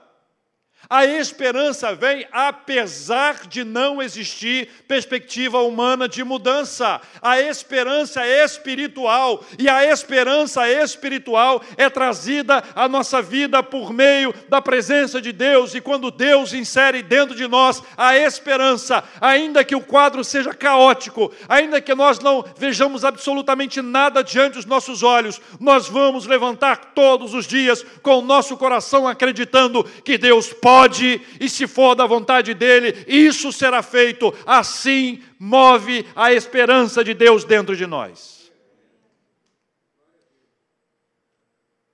A 0.87 1.05
esperança 1.05 1.93
vem 1.93 2.25
apesar 2.31 3.47
de 3.47 3.63
não 3.63 4.01
existir 4.01 4.69
perspectiva 4.87 5.61
humana 5.61 6.07
de 6.07 6.23
mudança. 6.23 6.99
A 7.21 7.39
esperança 7.39 8.25
é 8.25 8.43
espiritual 8.43 9.43
e 9.59 9.69
a 9.69 9.85
esperança 9.85 10.67
espiritual 10.67 11.61
é 11.77 11.89
trazida 11.91 12.63
à 12.73 12.87
nossa 12.87 13.21
vida 13.21 13.61
por 13.61 13.93
meio 13.93 14.33
da 14.47 14.61
presença 14.61 15.21
de 15.21 15.31
Deus. 15.31 15.75
E 15.75 15.81
quando 15.81 16.09
Deus 16.09 16.53
insere 16.53 17.03
dentro 17.03 17.35
de 17.35 17.47
nós 17.47 17.83
a 17.95 18.17
esperança, 18.17 19.03
ainda 19.21 19.63
que 19.63 19.75
o 19.75 19.81
quadro 19.81 20.23
seja 20.23 20.55
caótico, 20.55 21.31
ainda 21.47 21.79
que 21.79 21.93
nós 21.93 22.19
não 22.19 22.43
vejamos 22.57 23.05
absolutamente 23.05 23.79
nada 23.79 24.23
diante 24.23 24.55
dos 24.55 24.65
nossos 24.65 25.03
olhos, 25.03 25.39
nós 25.59 25.87
vamos 25.87 26.25
levantar 26.25 26.93
todos 26.95 27.35
os 27.35 27.45
dias 27.45 27.85
com 28.01 28.17
o 28.17 28.23
nosso 28.23 28.57
coração 28.57 29.07
acreditando 29.07 29.83
que 30.03 30.17
Deus 30.17 30.51
pode 30.51 30.68
pode, 30.69 31.21
e 31.39 31.49
se 31.49 31.65
for 31.65 31.95
da 31.95 32.05
vontade 32.05 32.53
dele, 32.53 32.93
isso 33.07 33.51
será 33.51 33.81
feito. 33.81 34.31
Assim 34.45 35.23
move 35.39 36.05
a 36.15 36.31
esperança 36.31 37.03
de 37.03 37.15
Deus 37.15 37.43
dentro 37.43 37.75
de 37.75 37.87
nós. 37.87 38.51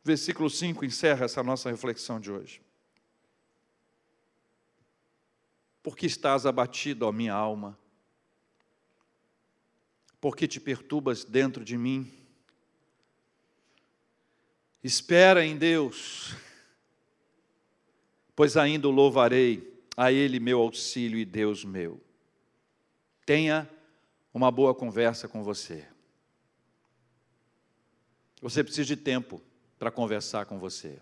Versículo 0.04 0.50
5 0.50 0.84
encerra 0.84 1.26
essa 1.26 1.42
nossa 1.42 1.72
reflexão 1.72 2.20
de 2.20 2.30
hoje. 2.30 2.62
Porque 5.82 6.06
estás 6.06 6.46
abatido, 6.46 7.06
ó 7.06 7.12
minha 7.12 7.34
alma? 7.34 7.78
Porque 10.20 10.48
te 10.48 10.60
perturbas 10.60 11.24
dentro 11.24 11.64
de 11.64 11.78
mim? 11.78 12.12
Espera 14.84 15.46
em 15.46 15.56
Deus 15.56 16.36
pois 18.36 18.58
ainda 18.58 18.88
o 18.88 18.92
louvarei, 18.92 19.74
a 19.96 20.12
Ele 20.12 20.40
meu 20.40 20.60
auxílio 20.60 21.18
e 21.18 21.24
Deus 21.26 21.64
meu. 21.64 22.02
Tenha 23.26 23.70
uma 24.34 24.52
boa 24.52 24.76
conversa 24.76 25.28
com 25.28 25.42
você. 25.42 25.88
Você 28.42 28.64
precisa 28.64 28.86
de 28.86 28.98
tempo 28.98 29.42
para 29.80 29.90
conversar 29.90 30.46
com 30.46 30.60
você. 30.60 31.00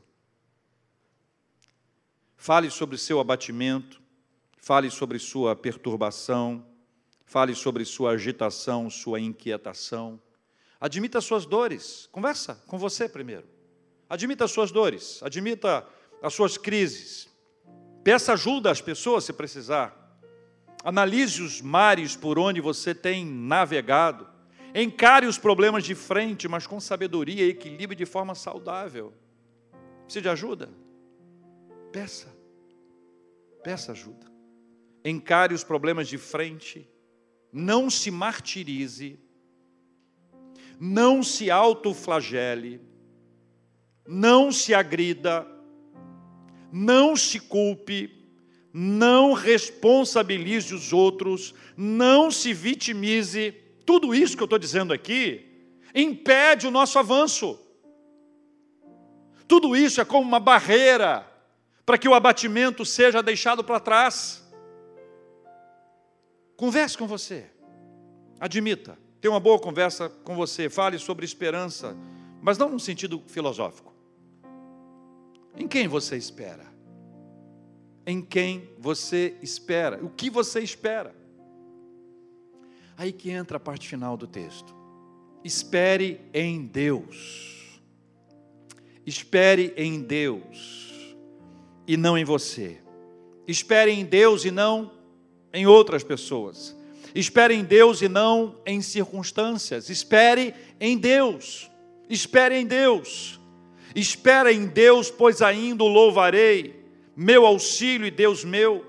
Fale 2.37 2.69
sobre 2.69 2.97
seu 2.97 3.19
abatimento, 3.19 4.01
fale 4.57 4.89
sobre 4.91 5.17
sua 5.17 5.55
perturbação, 5.55 6.65
fale 7.25 7.55
sobre 7.55 7.83
sua 7.83 8.11
agitação, 8.11 8.89
sua 8.89 9.19
inquietação. 9.19 10.21
Admita 10.79 11.19
suas 11.19 11.45
dores, 11.45 12.07
conversa 12.11 12.61
com 12.67 12.77
você 12.77 13.09
primeiro. 13.09 13.47
Admita 14.09 14.47
suas 14.47 14.71
dores, 14.71 15.21
admita 15.23 15.87
as 16.23 16.33
suas 16.33 16.57
crises. 16.57 17.29
Peça 18.01 18.33
ajuda 18.33 18.71
às 18.71 18.81
pessoas 18.81 19.25
se 19.25 19.33
precisar. 19.33 19.99
Analise 20.83 21.41
os 21.41 21.61
mares 21.61 22.15
por 22.15 22.39
onde 22.39 22.61
você 22.61 22.95
tem 22.95 23.25
navegado. 23.25 24.27
Encare 24.73 25.27
os 25.27 25.37
problemas 25.37 25.83
de 25.83 25.93
frente, 25.93 26.47
mas 26.47 26.65
com 26.65 26.79
sabedoria 26.79 27.45
e 27.45 27.49
equilíbrio 27.49 27.97
de 27.97 28.05
forma 28.05 28.33
saudável. 28.33 29.13
Precisa 30.05 30.21
de 30.21 30.29
ajuda? 30.29 30.69
Peça. 31.91 32.33
Peça 33.61 33.91
ajuda. 33.91 34.31
Encare 35.05 35.53
os 35.53 35.63
problemas 35.63 36.07
de 36.07 36.17
frente. 36.17 36.89
Não 37.51 37.89
se 37.89 38.09
martirize. 38.09 39.19
Não 40.79 41.21
se 41.21 41.51
autoflagele. 41.51 42.81
Não 44.05 44.51
se 44.51 44.73
agrida 44.73 45.52
não 46.75 47.15
se 47.15 47.39
culpe, 47.39 48.11
não 48.73 49.33
responsabilize 49.33 50.73
os 50.73 50.91
outros, 50.91 51.53
não 51.77 52.31
se 52.31 52.51
vitimize. 52.51 53.51
Tudo 53.85 54.15
isso 54.15 54.35
que 54.35 54.41
eu 54.41 54.45
estou 54.45 54.57
dizendo 54.57 54.91
aqui 54.91 55.45
impede 55.93 56.65
o 56.65 56.71
nosso 56.71 56.97
avanço. 56.97 57.59
Tudo 59.47 59.75
isso 59.75 60.01
é 60.01 60.05
como 60.05 60.27
uma 60.27 60.39
barreira 60.39 61.31
para 61.85 61.95
que 61.95 62.09
o 62.09 62.15
abatimento 62.15 62.83
seja 62.83 63.21
deixado 63.21 63.63
para 63.63 63.79
trás. 63.79 64.43
Converse 66.57 66.97
com 66.97 67.05
você, 67.05 67.45
admita, 68.39 68.97
tenha 69.21 69.31
uma 69.31 69.39
boa 69.39 69.59
conversa 69.59 70.09
com 70.09 70.35
você, 70.35 70.71
fale 70.71 70.97
sobre 70.97 71.23
esperança, 71.23 71.95
mas 72.41 72.57
não 72.57 72.69
num 72.69 72.79
sentido 72.79 73.21
filosófico. 73.27 73.92
Em 75.55 75.67
quem 75.67 75.87
você 75.87 76.17
espera? 76.17 76.65
Em 78.05 78.21
quem 78.21 78.69
você 78.79 79.37
espera? 79.41 80.03
O 80.03 80.09
que 80.09 80.29
você 80.29 80.59
espera? 80.59 81.15
Aí 82.97 83.11
que 83.11 83.29
entra 83.29 83.57
a 83.57 83.59
parte 83.59 83.87
final 83.87 84.17
do 84.17 84.27
texto. 84.27 84.73
Espere 85.43 86.19
em 86.33 86.65
Deus. 86.65 87.81
Espere 89.05 89.73
em 89.75 90.01
Deus 90.01 91.15
e 91.87 91.97
não 91.97 92.17
em 92.17 92.23
você. 92.23 92.79
Espere 93.47 93.91
em 93.91 94.05
Deus 94.05 94.45
e 94.45 94.51
não 94.51 94.91
em 95.53 95.67
outras 95.67 96.03
pessoas. 96.03 96.75
Espere 97.13 97.53
em 97.53 97.63
Deus 97.63 98.01
e 98.01 98.07
não 98.07 98.55
em 98.65 98.81
circunstâncias. 98.81 99.89
Espere 99.89 100.53
em 100.79 100.97
Deus. 100.97 101.69
Espere 102.09 102.55
em 102.55 102.65
Deus. 102.65 103.39
Espere 103.95 104.51
em 104.51 104.65
Deus, 104.65 105.11
pois 105.11 105.41
ainda 105.41 105.83
o 105.83 105.87
louvarei, 105.87 106.83
meu 107.15 107.45
auxílio 107.45 108.07
e 108.07 108.11
Deus 108.11 108.43
meu. 108.43 108.85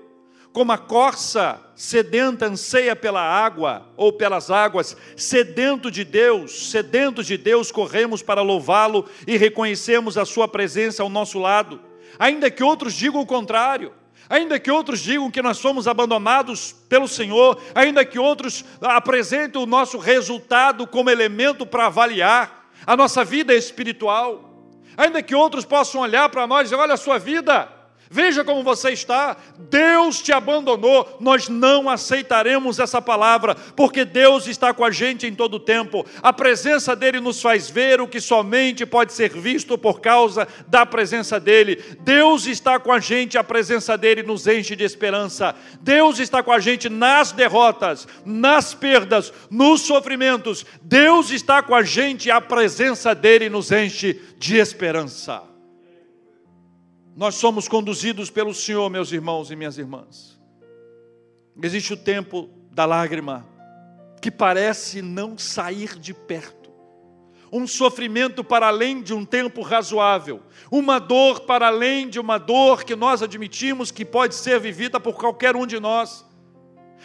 Como 0.51 0.71
a 0.71 0.77
corça 0.77 1.61
sedenta 1.75 2.45
anseia 2.45 2.95
pela 2.95 3.21
água 3.21 3.89
ou 3.97 4.13
pelas 4.13 4.49
águas, 4.49 4.95
sedento 5.17 5.91
de 5.91 6.03
Deus, 6.05 6.71
sedentos 6.71 7.27
de 7.27 7.37
Deus, 7.37 7.71
corremos 7.71 8.21
para 8.21 8.41
louvá-lo 8.41 9.05
e 9.27 9.35
reconhecemos 9.35 10.17
a 10.17 10.25
sua 10.25 10.47
presença 10.47 11.03
ao 11.03 11.09
nosso 11.09 11.39
lado. 11.39 11.81
Ainda 12.17 12.49
que 12.49 12.63
outros 12.63 12.93
digam 12.93 13.21
o 13.21 13.25
contrário, 13.25 13.91
Ainda 14.29 14.59
que 14.59 14.71
outros 14.71 15.01
digam 15.01 15.29
que 15.29 15.41
nós 15.41 15.57
somos 15.57 15.87
abandonados 15.87 16.73
pelo 16.89 17.07
Senhor, 17.07 17.61
ainda 17.75 18.03
que 18.03 18.17
outros 18.17 18.65
apresentem 18.81 19.61
o 19.61 19.67
nosso 19.67 19.97
resultado 19.99 20.87
como 20.87 21.11
elemento 21.11 21.65
para 21.65 21.85
avaliar 21.85 22.71
a 22.87 22.97
nossa 22.97 23.23
vida 23.23 23.53
espiritual, 23.53 24.44
ainda 24.97 25.21
que 25.21 25.35
outros 25.35 25.65
possam 25.65 26.01
olhar 26.01 26.29
para 26.29 26.47
nós 26.47 26.61
e 26.61 26.63
dizer: 26.65 26.75
olha 26.75 26.93
a 26.93 26.97
sua 26.97 27.17
vida, 27.17 27.69
Veja 28.09 28.43
como 28.43 28.63
você 28.63 28.91
está. 28.91 29.35
Deus 29.57 30.21
te 30.21 30.31
abandonou. 30.31 31.17
Nós 31.19 31.49
não 31.49 31.89
aceitaremos 31.89 32.79
essa 32.79 33.01
palavra, 33.01 33.55
porque 33.75 34.05
Deus 34.05 34.47
está 34.47 34.73
com 34.73 34.83
a 34.83 34.91
gente 34.91 35.25
em 35.25 35.33
todo 35.33 35.55
o 35.55 35.59
tempo. 35.59 36.05
A 36.21 36.31
presença 36.31 36.95
dele 36.95 37.19
nos 37.19 37.41
faz 37.41 37.69
ver 37.69 37.99
o 37.99 38.07
que 38.07 38.21
somente 38.21 38.85
pode 38.85 39.13
ser 39.13 39.29
visto 39.29 39.77
por 39.77 39.99
causa 39.99 40.47
da 40.67 40.85
presença 40.85 41.39
dele. 41.39 41.81
Deus 42.01 42.45
está 42.45 42.79
com 42.79 42.91
a 42.91 42.99
gente, 42.99 43.37
a 43.37 43.43
presença 43.43 43.97
dele 43.97 44.23
nos 44.23 44.45
enche 44.47 44.75
de 44.75 44.83
esperança. 44.83 45.55
Deus 45.81 46.19
está 46.19 46.43
com 46.43 46.51
a 46.51 46.59
gente 46.59 46.89
nas 46.89 47.31
derrotas, 47.31 48.07
nas 48.25 48.73
perdas, 48.73 49.33
nos 49.49 49.81
sofrimentos. 49.81 50.65
Deus 50.81 51.31
está 51.31 51.63
com 51.63 51.73
a 51.73 51.83
gente, 51.83 52.29
a 52.29 52.39
presença 52.39 53.15
dele 53.15 53.49
nos 53.49 53.71
enche 53.71 54.21
de 54.37 54.57
esperança. 54.57 55.54
Nós 57.15 57.35
somos 57.35 57.69
conduzidos 57.69 58.29
pelo 58.29 58.53
Senhor, 58.53 58.89
meus 58.89 59.13
irmãos 59.13 59.49
e 59.49 59.55
minhas 59.55 59.77
irmãs. 59.77 60.37
Existe 61.63 61.93
o 61.93 61.97
tempo 61.97 62.49
da 62.71 62.85
lágrima, 62.85 63.47
que 64.21 64.29
parece 64.29 65.01
não 65.01 65.37
sair 65.37 65.97
de 65.97 66.13
perto. 66.13 66.69
Um 67.49 67.65
sofrimento 67.65 68.43
para 68.43 68.67
além 68.67 69.01
de 69.01 69.13
um 69.13 69.23
tempo 69.23 69.61
razoável, 69.61 70.41
uma 70.69 70.99
dor 70.99 71.41
para 71.41 71.67
além 71.67 72.09
de 72.09 72.19
uma 72.19 72.37
dor 72.37 72.83
que 72.83 72.97
nós 72.97 73.23
admitimos 73.23 73.91
que 73.91 74.03
pode 74.03 74.35
ser 74.35 74.59
vivida 74.59 74.99
por 74.99 75.13
qualquer 75.13 75.55
um 75.55 75.65
de 75.65 75.79
nós. 75.79 76.25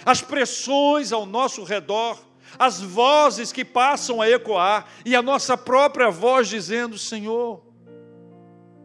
As 0.05 0.21
pressões 0.21 1.13
ao 1.13 1.25
nosso 1.25 1.63
redor, 1.63 2.19
as 2.59 2.81
vozes 2.81 3.53
que 3.53 3.65
passam 3.65 4.21
a 4.21 4.29
ecoar 4.29 4.89
e 5.05 5.15
a 5.15 5.23
nossa 5.23 5.57
própria 5.57 6.11
voz 6.11 6.49
dizendo: 6.49 6.99
Senhor, 6.99 7.63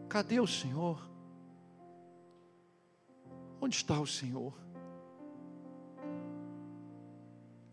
cadê 0.08 0.40
o 0.40 0.46
Senhor? 0.46 1.05
Onde 3.66 3.78
está 3.78 4.00
o 4.00 4.06
Senhor? 4.06 4.54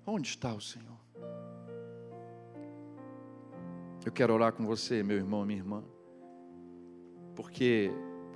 Onde 0.07 0.27
está 0.27 0.55
o 0.55 0.59
Senhor? 0.59 0.99
Eu 4.03 4.11
quero 4.11 4.33
orar 4.33 4.55
com 4.55 4.65
você, 4.65 5.03
meu 5.03 5.19
irmão, 5.19 5.45
minha 5.45 5.59
irmã, 5.59 5.85
porque, 7.37 7.91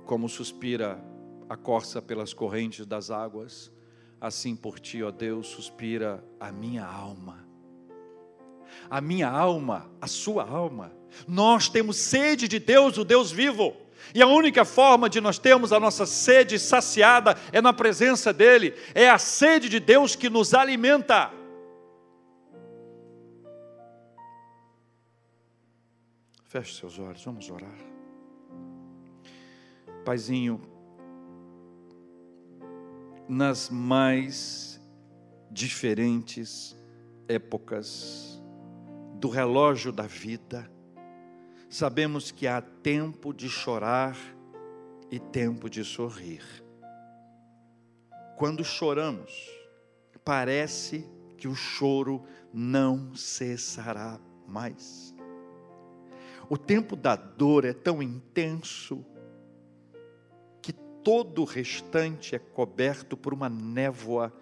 como 0.05 0.29
suspira 0.29 1.03
a 1.49 1.57
corça 1.57 1.99
pelas 1.99 2.31
correntes 2.31 2.85
das 2.85 3.09
águas, 3.09 3.71
assim 4.21 4.55
por 4.55 4.79
ti, 4.79 5.01
ó 5.01 5.09
Deus, 5.09 5.47
suspira 5.47 6.23
a 6.39 6.51
minha 6.51 6.85
alma. 6.85 7.43
A 8.87 9.01
minha 9.01 9.31
alma, 9.31 9.89
a 9.99 10.05
sua 10.05 10.47
alma. 10.47 10.91
Nós 11.27 11.67
temos 11.69 11.97
sede 11.97 12.47
de 12.47 12.59
Deus, 12.59 12.99
o 12.99 13.03
Deus 13.03 13.31
vivo. 13.31 13.86
E 14.13 14.21
a 14.21 14.27
única 14.27 14.63
forma 14.65 15.09
de 15.09 15.19
nós 15.19 15.37
termos 15.37 15.73
a 15.73 15.79
nossa 15.79 16.05
sede 16.05 16.57
saciada 16.57 17.35
é 17.51 17.61
na 17.61 17.73
presença 17.73 18.31
dEle, 18.33 18.73
é 18.93 19.09
a 19.09 19.17
sede 19.17 19.69
de 19.69 19.79
Deus 19.79 20.15
que 20.15 20.29
nos 20.29 20.53
alimenta. 20.53 21.31
Feche 26.45 26.75
seus 26.75 26.97
olhos, 26.97 27.23
vamos 27.23 27.49
orar. 27.49 27.77
Paizinho, 30.05 30.61
nas 33.27 33.69
mais 33.69 34.79
diferentes 35.51 36.77
épocas 37.27 38.41
do 39.15 39.27
relógio 39.27 39.91
da 39.91 40.03
vida, 40.03 40.71
sabemos 41.69 42.31
que 42.31 42.47
há 42.47 42.61
tempo 42.61 43.33
de 43.33 43.49
chorar 43.49 44.17
e 45.11 45.19
tempo 45.19 45.69
de 45.69 45.83
sorrir. 45.83 46.43
Quando 48.37 48.63
choramos, 48.63 49.31
parece 50.23 51.09
que 51.37 51.47
o 51.47 51.55
choro 51.55 52.23
não 52.53 53.15
cessará 53.15 54.19
mais. 54.47 55.13
O 56.49 56.57
tempo 56.57 56.95
da 56.95 57.15
dor 57.15 57.65
é 57.65 57.73
tão 57.73 58.01
intenso 58.01 59.05
que 60.61 60.71
todo 60.71 61.41
o 61.41 61.45
restante 61.45 62.35
é 62.35 62.39
coberto 62.39 63.17
por 63.17 63.33
uma 63.33 63.49
névoa 63.49 64.33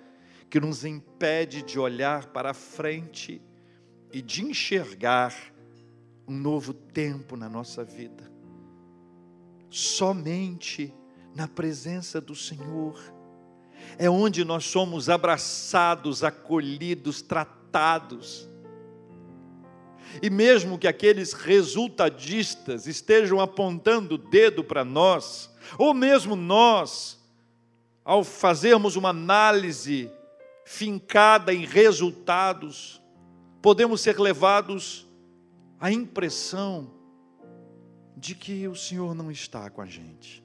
que 0.49 0.59
nos 0.59 0.85
impede 0.85 1.63
de 1.63 1.79
olhar 1.79 2.27
para 2.27 2.53
frente 2.53 3.41
e 4.13 4.21
de 4.21 4.43
enxergar 4.43 5.54
um 6.27 6.35
novo 6.35 6.73
tempo 6.73 7.35
na 7.35 7.47
nossa 7.47 7.83
vida. 7.83 8.31
Somente 9.69 10.93
na 11.35 11.47
presença 11.47 12.21
do 12.21 12.35
Senhor 12.35 12.99
é 13.97 14.09
onde 14.09 14.43
nós 14.43 14.65
somos 14.65 15.09
abraçados, 15.09 16.23
acolhidos, 16.23 17.21
tratados. 17.21 18.49
E 20.21 20.29
mesmo 20.29 20.77
que 20.77 20.87
aqueles 20.87 21.33
resultadistas 21.33 22.87
estejam 22.87 23.39
apontando 23.39 24.15
o 24.15 24.17
dedo 24.17 24.63
para 24.63 24.85
nós, 24.85 25.53
ou 25.77 25.93
mesmo 25.93 26.35
nós, 26.35 27.19
ao 28.03 28.23
fazermos 28.23 28.95
uma 28.95 29.09
análise 29.09 30.09
fincada 30.63 31.53
em 31.53 31.65
resultados, 31.65 33.01
podemos 33.61 34.01
ser 34.01 34.19
levados 34.19 35.04
a 35.79 35.91
impressão 35.91 36.91
de 38.15 38.33
que 38.33 38.67
o 38.67 38.75
Senhor 38.75 39.13
não 39.13 39.29
está 39.29 39.69
com 39.69 39.81
a 39.81 39.85
gente. 39.85 40.43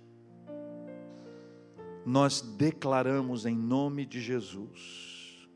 Nós 2.04 2.40
declaramos 2.40 3.46
em 3.46 3.56
nome 3.56 4.04
de 4.04 4.20
Jesus 4.20 5.48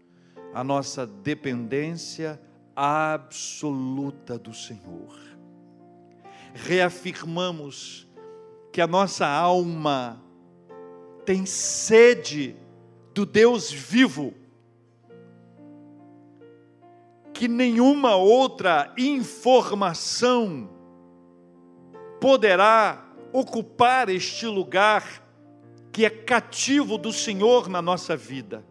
a 0.52 0.62
nossa 0.62 1.06
dependência 1.06 2.40
absoluta 2.76 4.38
do 4.38 4.54
Senhor. 4.54 5.18
Reafirmamos 6.54 8.06
que 8.72 8.80
a 8.80 8.86
nossa 8.86 9.26
alma 9.26 10.22
tem 11.24 11.46
sede 11.46 12.56
do 13.12 13.24
Deus 13.24 13.72
vivo 13.72 14.34
que 17.34 17.48
nenhuma 17.48 18.14
outra 18.14 18.94
informação 18.96 20.70
poderá 22.20 23.04
ocupar 23.32 24.08
este 24.08 24.46
lugar 24.46 25.22
que 25.92 26.06
é 26.06 26.10
cativo 26.10 26.96
do 26.96 27.12
Senhor 27.12 27.68
na 27.68 27.82
nossa 27.82 28.16
vida. 28.16 28.64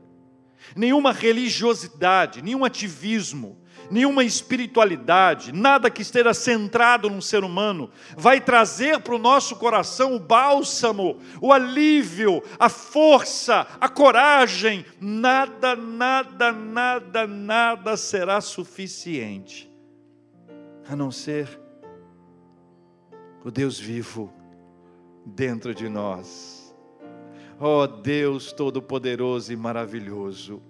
Nenhuma 0.76 1.12
religiosidade, 1.12 2.42
nenhum 2.42 2.64
ativismo, 2.64 3.62
nenhuma 3.90 4.24
espiritualidade, 4.24 5.52
nada 5.52 5.90
que 5.90 6.02
esteja 6.02 6.34
centrado 6.34 7.10
num 7.10 7.22
ser 7.22 7.44
humano, 7.44 7.90
vai 8.18 8.40
trazer 8.42 9.00
para 9.00 9.16
o 9.16 9.20
nosso 9.20 9.56
coração 9.56 10.16
o 10.16 10.20
bálsamo, 10.20 11.18
o 11.42 11.52
alívio, 11.52 12.44
a 12.60 12.70
força, 12.70 13.68
a 13.80 13.90
coragem. 13.90 14.86
Nada, 15.00 15.76
nada, 15.76 16.52
nada, 16.52 17.28
nada 17.28 17.98
será 17.98 18.42
suficiente, 18.42 19.70
a 20.88 20.96
não 20.96 21.12
ser 21.12 21.60
o 23.44 23.52
Deus 23.52 23.80
vivo 23.80 24.34
dentro 25.26 25.74
de 25.74 25.90
nós. 25.90 26.76
Ó 27.60 27.84
oh, 27.84 27.88
Deus 27.88 28.52
Todo-Poderoso 28.52 29.54
e 29.54 29.56
maravilhoso 29.56 30.62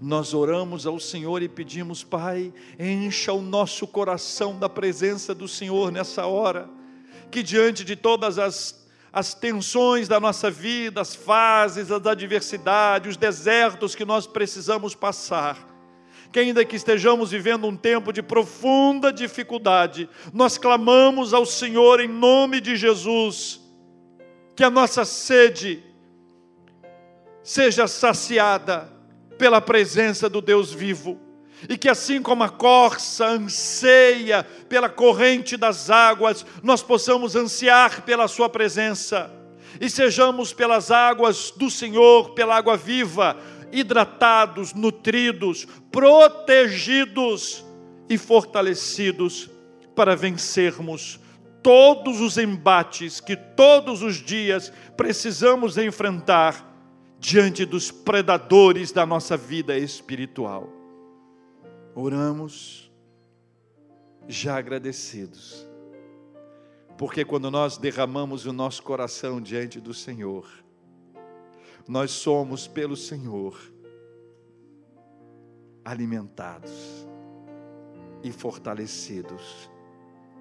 nós 0.00 0.34
oramos 0.34 0.86
ao 0.86 0.98
Senhor 0.98 1.42
e 1.42 1.48
pedimos, 1.48 2.02
Pai, 2.02 2.52
encha 2.78 3.32
o 3.32 3.40
nosso 3.40 3.86
coração 3.86 4.58
da 4.58 4.68
presença 4.68 5.34
do 5.34 5.46
Senhor 5.46 5.92
nessa 5.92 6.26
hora, 6.26 6.68
que 7.30 7.42
diante 7.42 7.84
de 7.84 7.94
todas 7.94 8.38
as 8.38 8.82
as 9.12 9.34
tensões 9.34 10.08
da 10.08 10.18
nossa 10.18 10.50
vida, 10.50 11.02
as 11.02 11.14
fases, 11.14 11.90
as 11.90 12.06
adversidades, 12.06 13.10
os 13.10 13.16
desertos 13.16 13.94
que 13.94 14.06
nós 14.06 14.26
precisamos 14.26 14.94
passar. 14.94 15.68
Que 16.32 16.40
ainda 16.40 16.64
que 16.64 16.76
estejamos 16.76 17.30
vivendo 17.30 17.66
um 17.66 17.76
tempo 17.76 18.10
de 18.10 18.22
profunda 18.22 19.12
dificuldade, 19.12 20.08
nós 20.32 20.56
clamamos 20.56 21.34
ao 21.34 21.44
Senhor 21.44 22.00
em 22.00 22.08
nome 22.08 22.58
de 22.58 22.74
Jesus, 22.74 23.60
que 24.56 24.64
a 24.64 24.70
nossa 24.70 25.04
sede 25.04 25.84
seja 27.42 27.86
saciada 27.86 28.90
pela 29.42 29.60
presença 29.60 30.28
do 30.28 30.40
Deus 30.40 30.72
vivo 30.72 31.18
e 31.68 31.76
que 31.76 31.88
assim 31.88 32.22
como 32.22 32.44
a 32.44 32.48
corça 32.48 33.26
anseia 33.26 34.46
pela 34.68 34.88
corrente 34.88 35.56
das 35.56 35.90
águas, 35.90 36.46
nós 36.62 36.80
possamos 36.80 37.34
ansiar 37.34 38.02
pela 38.02 38.28
Sua 38.28 38.48
presença 38.48 39.28
e 39.80 39.90
sejamos 39.90 40.52
pelas 40.52 40.92
águas 40.92 41.52
do 41.56 41.68
Senhor, 41.68 42.34
pela 42.34 42.54
água 42.54 42.76
viva, 42.76 43.36
hidratados, 43.72 44.74
nutridos, 44.74 45.66
protegidos 45.90 47.64
e 48.08 48.16
fortalecidos 48.16 49.50
para 49.96 50.14
vencermos 50.14 51.18
todos 51.60 52.20
os 52.20 52.38
embates 52.38 53.18
que 53.18 53.34
todos 53.34 54.02
os 54.02 54.22
dias 54.22 54.72
precisamos 54.96 55.76
enfrentar 55.78 56.71
diante 57.22 57.64
dos 57.64 57.92
predadores 57.92 58.90
da 58.90 59.06
nossa 59.06 59.36
vida 59.36 59.78
espiritual 59.78 60.68
oramos 61.94 62.92
já 64.26 64.56
agradecidos. 64.56 65.64
Porque 66.98 67.24
quando 67.24 67.48
nós 67.48 67.78
derramamos 67.78 68.44
o 68.44 68.52
nosso 68.52 68.82
coração 68.82 69.40
diante 69.40 69.80
do 69.80 69.94
Senhor, 69.94 70.48
nós 71.86 72.10
somos 72.10 72.66
pelo 72.66 72.96
Senhor 72.96 73.56
alimentados 75.84 77.06
e 78.24 78.32
fortalecidos. 78.32 79.70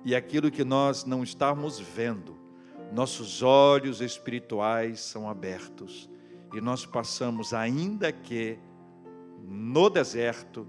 E 0.03 0.15
aquilo 0.15 0.49
que 0.49 0.63
nós 0.63 1.05
não 1.05 1.21
estamos 1.21 1.79
vendo, 1.79 2.35
nossos 2.91 3.43
olhos 3.43 4.01
espirituais 4.01 4.99
são 4.99 5.29
abertos 5.29 6.09
e 6.53 6.59
nós 6.59 6.85
passamos, 6.85 7.53
ainda 7.53 8.11
que 8.11 8.57
no 9.43 9.89
deserto, 9.89 10.67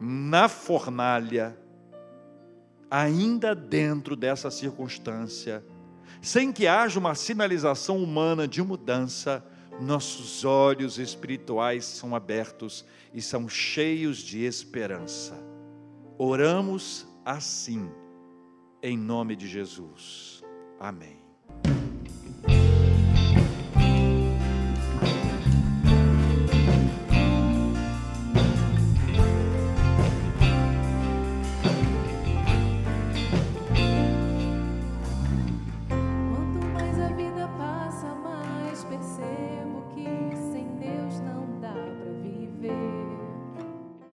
na 0.00 0.48
fornalha, 0.48 1.56
ainda 2.90 3.54
dentro 3.54 4.16
dessa 4.16 4.50
circunstância, 4.50 5.64
sem 6.20 6.52
que 6.52 6.66
haja 6.66 6.98
uma 6.98 7.14
sinalização 7.14 8.02
humana 8.02 8.46
de 8.46 8.62
mudança, 8.62 9.44
nossos 9.80 10.44
olhos 10.44 10.98
espirituais 10.98 11.84
são 11.84 12.14
abertos 12.14 12.84
e 13.14 13.22
são 13.22 13.48
cheios 13.48 14.18
de 14.18 14.44
esperança. 14.44 15.34
Oramos 16.18 17.06
assim, 17.24 17.90
em 18.82 18.96
nome 18.96 19.34
de 19.34 19.48
Jesus. 19.48 20.42
Amém. 20.78 21.21